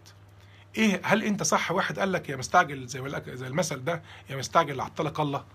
[0.78, 4.82] إيه؟ هل أنت صح؟ واحد قال لك يا مستعجل زي زي المثل ده يا مستعجل
[4.82, 5.46] عطلك الله.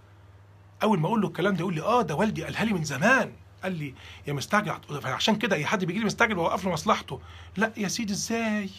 [0.83, 3.33] أول ما أقول له الكلام ده يقول لي آه ده والدي قالها لي من زمان.
[3.62, 3.95] قال لي
[4.27, 7.20] يا مستعجل عشان كده اي حد بيجي لي مستعجل وأوقف له مصلحته.
[7.57, 8.70] لا يا سيدي إزاي؟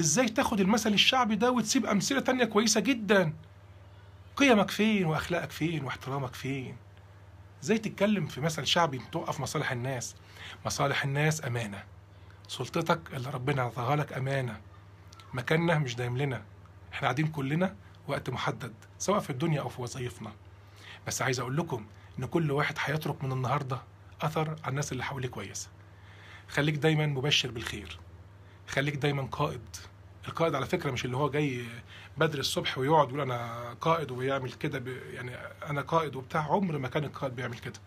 [0.00, 3.32] إزاي تاخد المثل الشعبي ده وتسيب أمثلة تانية كويسة جدا؟
[4.36, 6.76] قيمك فين وأخلاقك فين واحترامك فين؟
[7.62, 10.14] إزاي تتكلم في مثل شعبي توقف مصالح الناس؟
[10.66, 11.84] مصالح الناس أمانة.
[12.48, 14.60] سلطتك اللي ربنا عطاها لك أمانة.
[15.34, 16.42] مكاننا مش دايم لنا.
[16.92, 17.76] إحنا قاعدين كلنا
[18.08, 20.32] وقت محدد سواء في الدنيا أو في وظائفنا.
[21.08, 21.86] بس عايز أقول لكم
[22.18, 23.78] إن كل واحد هيترك من النهارده
[24.22, 25.68] أثر على الناس اللي حواليه كويسه
[26.48, 27.98] خليك دايما مبشر بالخير.
[28.66, 29.76] خليك دايما قائد.
[30.28, 31.64] القائد على فكرة مش اللي هو جاي
[32.16, 34.92] بدري الصبح ويقعد يقول أنا قائد ويعمل كده.
[35.12, 35.36] يعني
[35.70, 36.40] أنا قائد وبتاع.
[36.40, 37.80] عمر ما كان القائد بيعمل كده.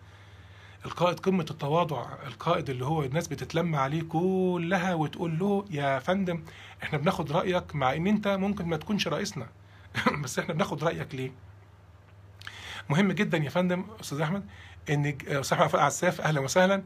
[0.86, 2.06] القائد قمة التواضع.
[2.26, 6.44] القائد اللي هو الناس بتتلم عليه كلها وتقول له يا فندم
[6.82, 9.48] إحنا بناخد رأيك مع إن أنت ممكن ما تكونش رئيسنا.
[10.22, 11.51] بس إحنا بناخد رأيك ليه؟
[12.88, 14.46] مهم جدا يا فندم أستاذ أحمد
[14.90, 16.82] إن أستاذ احمد عساف أهلا وسهلا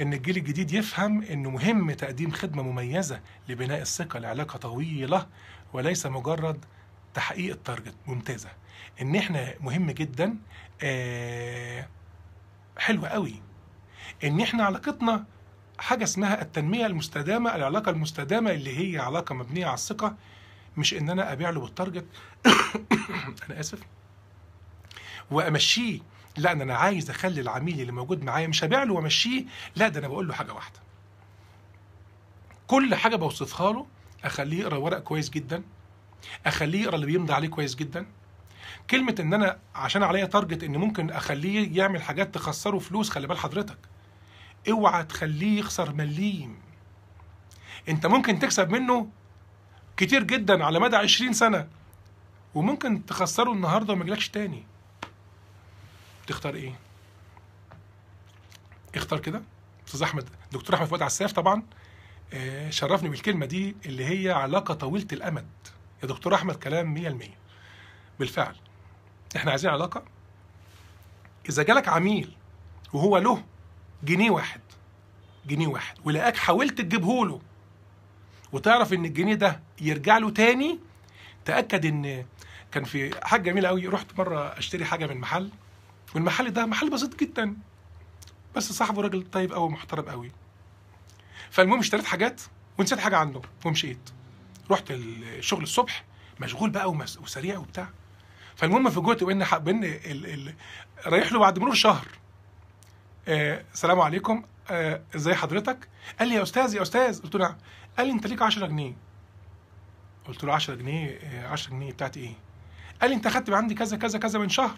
[0.00, 5.26] إن الجيل الجديد يفهم إنه مهم تقديم خدمة مميزة لبناء الثقة لعلاقة طويلة
[5.72, 6.64] وليس مجرد
[7.14, 8.48] تحقيق التارجت ممتازة.
[9.02, 10.36] إن إحنا مهم جدا
[10.82, 11.88] آه
[12.78, 13.42] حلو قوي.
[14.24, 15.24] إن إحنا علاقتنا
[15.78, 20.16] حاجة اسمها التنمية المستدامة العلاقة المستدامة اللي هي علاقة مبنية على الثقة
[20.76, 22.06] مش إن أنا أبيع له بال target
[23.50, 23.78] أنا آسف.
[25.30, 26.00] وامشيه.
[26.36, 29.44] لا أنا عايز أخلي العميل اللي موجود معايا مش هبيع له وأمشيه.
[29.76, 30.78] لا ده أنا بقول له حاجة واحدة.
[32.66, 33.86] كل حاجة بوصفها له
[34.24, 35.62] أخليه يقرأ ورق كويس جدا.
[36.46, 38.06] أخليه يقرأ اللي بيمضي عليه كويس جدا.
[38.90, 43.38] كلمة إن أنا عشان عليا target إن ممكن أخليه يعمل حاجات تخسره فلوس خلي بال
[43.38, 43.78] حضرتك.
[44.70, 46.56] اوعى تخليه يخسر مليم.
[47.88, 49.08] أنت ممكن تكسب منه
[49.96, 51.68] كتير جدا على مدى 20 سنة
[52.54, 54.66] وممكن تخسره النهارده وما يجيلكش تاني.
[56.30, 56.72] تختار إيه؟
[58.94, 59.42] اختار كده.
[59.88, 61.62] أستاذ أحمد دكتور أحمد فؤاد عساف طبعا
[62.32, 65.46] آه، شرفني بالكلمة دي اللي هي علاقة طويلة الأمد.
[66.02, 67.24] يا دكتور أحمد كلام 100%
[68.18, 68.56] بالفعل.
[69.36, 70.02] إحنا عايزين علاقة.
[71.48, 72.36] إذا جالك عميل
[72.92, 73.44] وهو له
[74.02, 74.60] جنيه واحد
[75.46, 77.40] جنيه واحد ولقاك حاولت تجيبه له
[78.52, 80.78] وتعرف إن الجنيه ده يرجع له تاني
[81.44, 82.26] تأكد إن
[82.72, 85.50] كان في حاجة جميلة قوي رحت مرة أشتري حاجة من محل.
[86.14, 87.56] والمحل ده محل بسيط جدا.
[88.56, 90.32] بس صاحبه راجل طيب قوي محترم قوي
[91.50, 92.40] فالمهم اشتريت حاجات
[92.78, 94.10] ونسيت حاجة عنده ومشيت.
[94.70, 96.04] رحت الشغل الصبح
[96.40, 97.88] مشغول بقى وسريع وبتاع.
[98.56, 98.82] فالمهم
[99.22, 100.26] وإن ح- بان ال...
[100.26, 100.54] ال...
[101.06, 102.06] رايح له بعد مرور شهر.
[103.28, 104.42] آه السلام عليكم.
[104.70, 105.88] آه، إزاي حضرتك؟
[106.18, 107.22] قال لي يا أستاذ يا أستاذ.
[107.22, 107.56] قلت له نعم.
[107.98, 108.94] قال لي أنت ليك 10 جنيه.
[110.28, 112.34] قلت له 10 جنيه؟ آه، 10 جنيه بتاعتي إيه؟
[113.00, 114.76] قال لي أنت خدت من عندي كذا كذا كذا من شهر.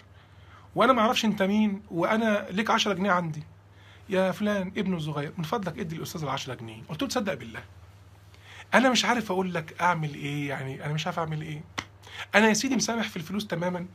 [0.75, 3.43] وأنا ما أعرفش أنت مين وأنا ليك 10 جنيه عندي.
[4.09, 6.83] يا فلان ابنه الصغير من فضلك ادي الاستاذ ال 10 جنيه.
[6.89, 7.65] قلت له تصدق بالله.
[8.75, 11.65] أنا مش عارف أقول لك أعمل إيه يعني أنا مش عارف أعمل إيه.
[12.35, 13.87] أنا يا سيدي مسامح في الفلوس تماما.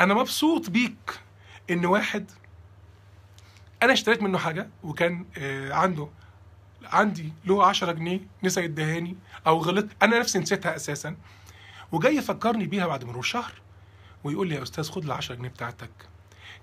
[0.00, 1.20] أنا مبسوط بيك
[1.70, 2.30] إن واحد
[3.82, 6.08] أنا اشتريت منه حاجة وكان آه، عنده
[6.84, 11.16] عندي له 10 جنيه نسى يدهاني أو غلط أنا نفسي نسيتها أساسا.
[11.92, 13.52] وجاي يفكرني بيها بعد مرور شهر.
[14.24, 15.90] ويقول لي يا أستاذ خد ال 10 جنيه بتاعتك.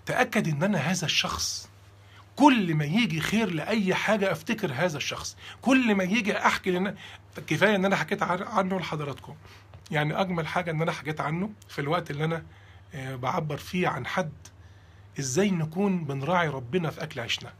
[0.06, 1.70] تأكد إن أنا هذا الشخص.
[2.36, 5.38] كل ما يجي خير لأي حاجة أفتكر هذا الشخص.
[5.62, 6.96] كل ما يجي أحكي لنا
[7.48, 9.36] كفاية إن أنا حكيت عن- عنه لحضراتكم.
[9.92, 12.44] يعني أجمل حاجة إن أنا حكيت عنه في الوقت اللي أنا
[12.96, 14.32] آه، بعبر فيه عن حد.
[15.20, 17.54] إزاي نكون بنراعي ربنا في أكل عيشنا.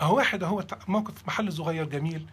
[0.00, 2.26] أهو واحد أهو موقف محل صغير جميل.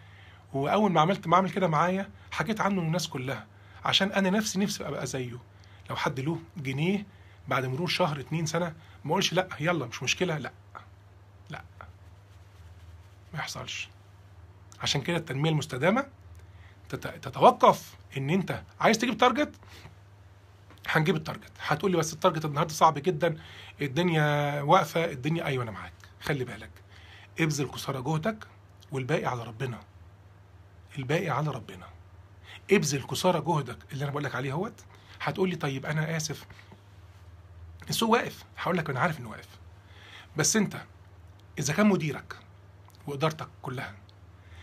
[0.52, 3.46] وأول ما عملت ما اعمل كده معايا حكيت عنه للناس كلها.
[3.84, 5.38] عشان أنا نفسي نفسي أبقى زيه.
[5.90, 7.06] لو حد له جنيه
[7.48, 8.74] بعد مرور شهر اتنين سنة
[9.04, 10.52] ما اقولش لا يلا مش مشكلة لا
[11.50, 11.64] لا
[13.32, 13.88] ما يحصلش.
[14.80, 16.06] عشان كده التنمية المستدامة
[16.88, 19.54] تت- تتوقف إن أنت عايز تجيب target
[20.88, 23.38] هنجيب ال target هتقول لي بس ال target النهارده صعب جدا
[23.82, 25.92] الدنيا واقفة الدنيا أيوه أنا معاك.
[26.20, 26.70] خلي بالك.
[27.40, 28.46] ابذل قصارى جهدك
[28.92, 29.80] والباقي على ربنا.
[30.98, 31.86] الباقي على ربنا.
[32.72, 34.84] ابذل قصارى جهدك اللي أنا بقول لك عليه أهوت.
[35.20, 36.46] هتقول لي طيب أنا آسف.
[37.90, 38.44] السوق واقف.
[38.58, 39.48] هقول لك أنا عارف إنه واقف.
[40.36, 40.76] بس أنت
[41.58, 42.36] إذا كان مديرك
[43.06, 43.94] وإدارتك كلها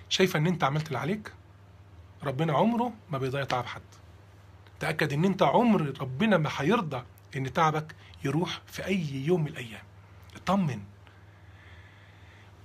[0.10, 1.34] شايفة إن أنت عملت اللي عليك
[2.24, 3.82] ربنا عمره ما بيضيع تعب حد.
[4.80, 7.04] تأكد إن أنت عمر ربنا ما هيرضى
[7.36, 9.84] إن تعبك يروح في أي يوم من الأيام.
[10.36, 10.84] اطمن.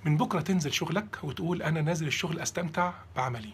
[0.04, 3.52] من بكرة تنزل شغلك وتقول أنا نازل الشغل أستمتع بعملي.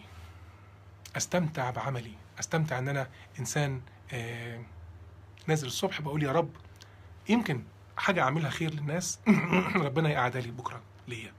[1.17, 2.13] أستمتع بعملي.
[2.39, 3.09] أستمتع إن أنا
[3.39, 3.81] إنسان
[5.47, 6.49] نازل الصبح بقول يا رب
[7.29, 7.63] يمكن
[7.97, 9.19] حاجة أعملها خير للناس.
[9.75, 11.33] ربنا يقعدها لي بكرة ليا.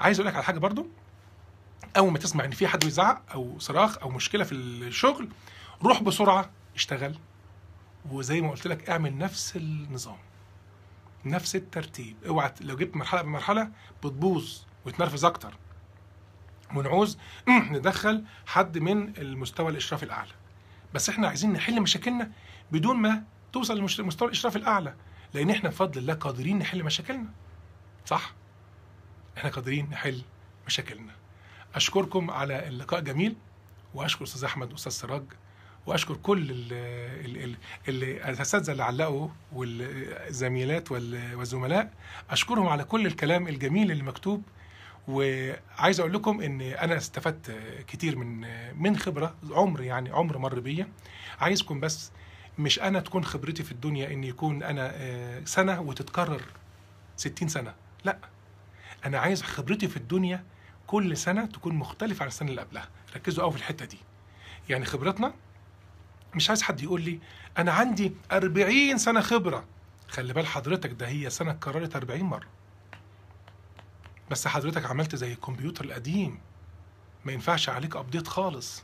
[0.00, 0.86] عايز أقول لك على حاجة برضو.
[1.96, 5.28] أول ما تسمع إن في حد بيزعق أو صراخ أو مشكلة في الشغل
[5.82, 7.18] روح بسرعة اشتغل.
[8.10, 10.18] وزي ما قلت لك اعمل نفس النظام
[11.24, 12.16] نفس الترتيب.
[12.26, 13.70] اوعى لو جبت مرحلة بمرحلة
[14.04, 15.54] بتبوظ وتنرفز أكتر.
[16.74, 17.18] ونعوز
[17.48, 20.32] ندخل حد من المستوى الإشراف الأعلى.
[20.94, 22.30] بس إحنا عايزين نحل مشاكلنا
[22.72, 23.22] بدون ما
[23.52, 24.94] توصل لمستوى الإشراف الأعلى
[25.34, 27.28] لأن إحنا بفضل الله قادرين نحل مشاكلنا.
[28.06, 28.32] صح؟
[29.38, 30.22] إحنا قادرين نحل
[30.66, 31.12] مشاكلنا.
[31.74, 33.36] أشكركم على اللقاء جميل
[33.94, 35.22] وأشكر أستاذ أحمد وأستاذ سراج
[35.86, 36.72] وأشكر كل ال-
[37.24, 37.56] ال- ال-
[37.88, 41.92] ال- الاساتذه اللي علقوا والزميلات وال- والزملاء.
[42.30, 44.42] أشكرهم على كل الكلام الجميل اللي مكتوب
[45.08, 47.56] وعايز أقول لكم إن أنا استفدت
[47.88, 48.46] كتير من
[48.82, 50.88] من خبرة عمر يعني عمر مر بيا.
[51.40, 52.12] عايزكم بس
[52.58, 56.42] مش أنا تكون خبرتي في الدنيا إن يكون أنا آه، سنة وتتكرر
[57.16, 57.74] 60 سنة.
[58.04, 58.18] لا
[59.04, 60.44] أنا عايز خبرتي في الدنيا
[60.86, 62.88] كل سنة تكون مختلفة عن السنة اللي قبلها.
[63.16, 63.98] ركزوا قوي في الحتة دي.
[64.68, 65.34] يعني خبرتنا
[66.34, 67.18] مش عايز حد يقول لي
[67.58, 69.64] أنا عندي 40 سنة خبرة.
[70.08, 72.46] خلي بال حضرتك ده هي سنة اتكررت 40 مرة.
[74.30, 76.38] بس حضرتك عملت زي الكمبيوتر القديم.
[77.24, 78.82] ما ينفعش عليك ابديت خالص.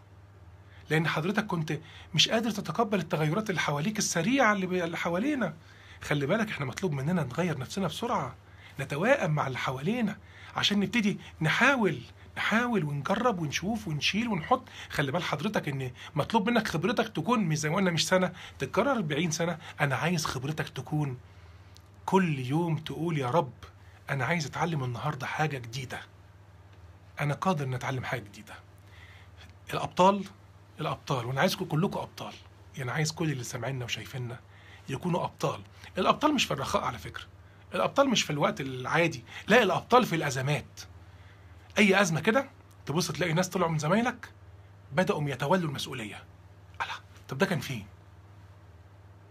[0.90, 1.78] لأن حضرتك كنت
[2.14, 5.54] مش قادر تتقبل التغيرات اللي حواليك السريعة اللي اللي حوالينا.
[6.02, 8.34] خلي بالك إحنا مطلوب مننا نغير نفسنا بسرعة.
[8.80, 10.16] نتواءم مع اللي حوالينا
[10.56, 12.00] عشان نبتدي نحاول
[12.36, 14.62] نحاول ونجرب ونشوف ونشيل ونحط.
[14.90, 18.92] خلي بال حضرتك إن مطلوب منك خبرتك تكون مش زي ما قلنا مش سنة تتكرر
[18.92, 19.58] 40 سنة.
[19.80, 21.18] أنا عايز خبرتك تكون
[22.06, 23.52] كل يوم تقول يا رب
[24.10, 26.00] أنا عايز أتعلم النهارده حاجة جديدة.
[27.20, 28.54] أنا قادر ان أتعلم حاجة جديدة.
[29.74, 30.24] الأبطال
[30.80, 32.34] الأبطال وأنا عايزكم كلكم أبطال.
[32.76, 34.40] يعني عايز كل اللي سامعيننا وشايفيننا
[34.88, 35.60] يكونوا أبطال.
[35.98, 37.24] الأبطال مش في الرخاء على فكرة.
[37.74, 39.24] الأبطال مش في الوقت العادي.
[39.46, 40.80] لا الأبطال في الأزمات.
[41.78, 42.50] أي أزمة كده
[42.86, 44.32] تبص تلاقي ناس طلعوا من زمايلك
[44.92, 46.24] بدأوا يتولوا المسؤولية.
[46.82, 46.94] الله
[47.28, 47.86] طب ده كان فين؟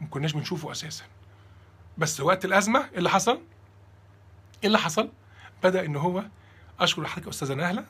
[0.02, 1.04] ما كناش بنشوفه أساسا.
[1.98, 3.42] بس وقت الأزمة اللي حصل
[4.64, 5.10] إيه اللي حصل؟
[5.64, 6.24] بدأ إن هو
[6.80, 7.86] أشكر حضرتك يا أستاذة نهلة.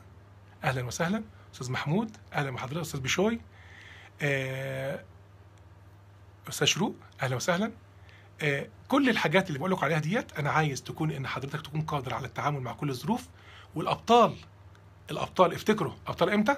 [0.63, 1.23] أهلا وسهلا.
[1.53, 3.39] أستاذ محمود أهلا بحضرتك أستاذ بشوي
[4.21, 5.03] آه،
[6.49, 7.71] أستاذ شروق أهلا وسهلا.
[8.41, 12.13] آه، كل الحاجات اللي بقول لكم عليها ديت أنا عايز تكون إن حضرتك تكون قادر
[12.13, 13.27] على التعامل مع كل الظروف.
[13.75, 14.35] والأبطال
[15.11, 16.57] الأبطال افتكروا أبطال إمتى؟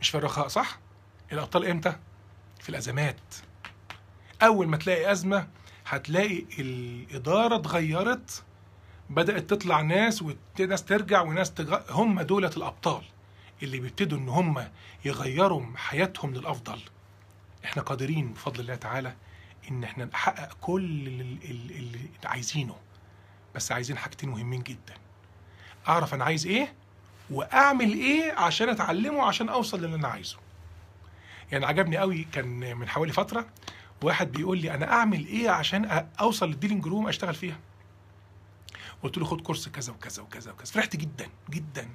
[0.00, 0.78] مش في الرخاء صح؟
[1.32, 1.96] الأبطال إمتى؟
[2.60, 3.20] في الأزمات.
[4.42, 5.48] أول ما تلاقي أزمة
[5.86, 8.44] هتلاقي الإدارة اتغيرت
[9.14, 10.24] بدأت تطلع ناس
[10.58, 11.80] وناس ترجع وناس تغ...
[11.90, 13.02] هم دولة الأبطال
[13.62, 14.68] اللي بيبتدوا إن هم
[15.04, 16.80] يغيروا حياتهم للأفضل.
[17.64, 19.14] إحنا قادرين بفضل الله تعالى
[19.70, 22.76] إن إحنا نحقق كل اللي, اللي عايزينه.
[23.54, 24.94] بس عايزين حاجتين مهمين جدا.
[25.88, 26.74] أعرف أنا عايز إيه
[27.30, 30.36] وأعمل إيه عشان أتعلمه عشان أوصل للي أنا عايزه.
[31.52, 33.46] يعني عجبني قوي كان من حوالي فترة
[34.02, 37.58] واحد بيقول لي أنا أعمل إيه عشان أوصل لل dealing room أشتغل فيها.
[39.04, 40.72] قلت له خد course كذا وكذا وكذا وكذا.
[40.72, 41.88] فرحت جدا جدا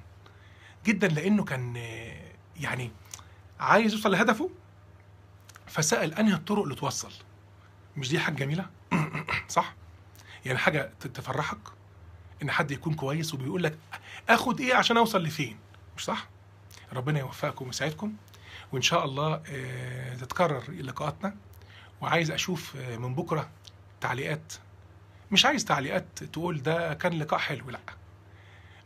[0.86, 1.76] جدا لأنه كان
[2.56, 2.90] يعني
[3.60, 4.50] عايز يوصل لهدفه
[5.66, 7.12] فسأل أنهي الطرق اللي توصل.
[7.96, 8.66] مش دي حاجة جميلة؟
[9.48, 9.74] صح؟
[10.44, 11.58] يعني حاجة تفرحك
[12.42, 13.78] إن حد يكون كويس وبيقول لك
[14.28, 15.58] آخد إيه عشان أوصل لفين؟
[15.96, 16.28] مش صح؟
[16.92, 18.14] ربنا يوفقكم ويسعدكم
[18.72, 21.36] وإن شاء الله آه، تتكرر لقاءاتنا.
[22.00, 23.50] وعايز أشوف آه، من بكرة
[24.00, 24.52] تعليقات
[25.30, 27.80] مش عايز تعليقات تقول ده كان لقاء حلو لأ.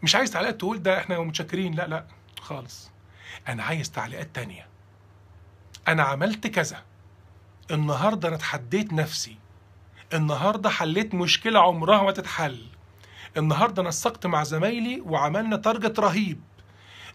[0.02, 2.04] مش عايز تعليقات تقول ده إحنا متشكرين لأ لأ
[2.40, 2.90] خالص.
[3.48, 4.66] أنا عايز تعليقات تانية.
[5.88, 6.82] أنا عملت كذا.
[7.70, 9.38] النهارده أنا اتحديت نفسي.
[10.14, 12.66] النهارده حليت مشكلة عمرها ما تتحل.
[13.36, 16.40] النهارده نسقت مع زمايلي وعملنا تارجت رهيب.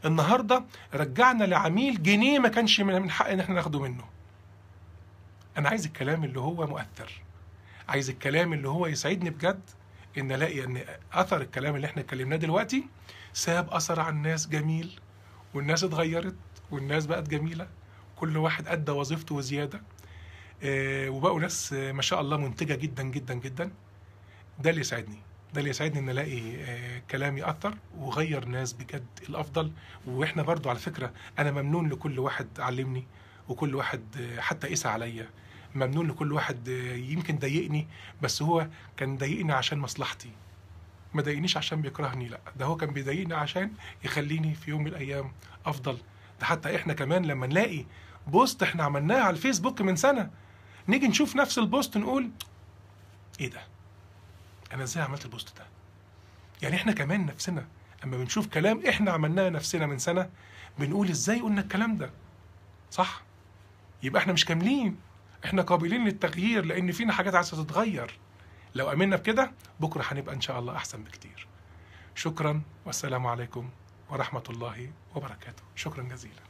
[0.05, 0.63] النهارده
[0.93, 4.03] رجعنا لعميل جنيه ما كانش من حق إن إحنا ناخده منه.
[5.57, 7.21] أنا عايز الكلام اللي هو مؤثر.
[7.90, 9.62] عايز الكلام اللي هو يسعدني بجد
[10.18, 10.82] إن ألاقي إن
[11.14, 12.86] أثر الكلام اللي إحنا اتكلمناه دلوقتي
[13.34, 15.00] ساب أثر على الناس جميل
[15.54, 16.36] والناس اتغيرت
[16.72, 17.68] والناس بقت جميلة
[18.16, 19.82] كل واحد أدى وظيفته وزيادة
[20.64, 23.72] آه، وبقوا ناس ما شاء الله منتجة جدا جدا جدا.
[24.60, 25.20] ده اللي يسعدني.
[25.54, 29.72] ده اللي يسعدني إن ألاقي آه، كلامي اثر وغير ناس بجد الأفضل.
[30.08, 33.08] وإحنا برضو على فكرة أنا ممنون لكل واحد علمني
[33.50, 35.30] وكل واحد آه، حتى قسى عليا.
[35.76, 36.67] ممنون لكل واحد
[37.09, 37.88] يمكن ضايقني
[38.22, 38.67] بس هو
[38.97, 40.32] كان ضايقني عشان مصلحتي.
[41.13, 42.39] ما ضايقنيش عشان بيكرهني لا.
[42.55, 43.72] ده هو كان بيضايقني عشان
[44.03, 45.32] يخليني في يوم من الأيام
[45.65, 45.97] أفضل.
[46.39, 47.86] ده حتى إحنا كمان لما نلاقي
[48.28, 50.30] post إحنا عملناه على الفيسبوك من سنة
[50.88, 52.30] نيجي نشوف نفس ال post نقول
[53.39, 53.61] إيه ده؟
[54.74, 55.65] أنا إزاي عملت ال post ده؟
[56.61, 57.67] يعني إحنا كمان نفسنا
[58.03, 60.30] أما بنشوف كلام إحنا عملناه نفسنا من سنة
[60.80, 62.09] بنقول إزاي قلنا الكلام ده؟
[62.91, 63.22] صح؟
[64.03, 64.95] يبقى إحنا مش كاملين.
[65.46, 68.20] إحنا قابلين للتغيير لأن فينا حاجات عايزة تتغير.
[68.76, 71.48] لو آمنا بكده بكرة هنبقى إن شاء الله أحسن بكتير.
[72.16, 73.70] شكرا والسلام عليكم
[74.10, 75.64] ورحمة الله وبركاته.
[75.76, 76.49] شكرا جزيلا.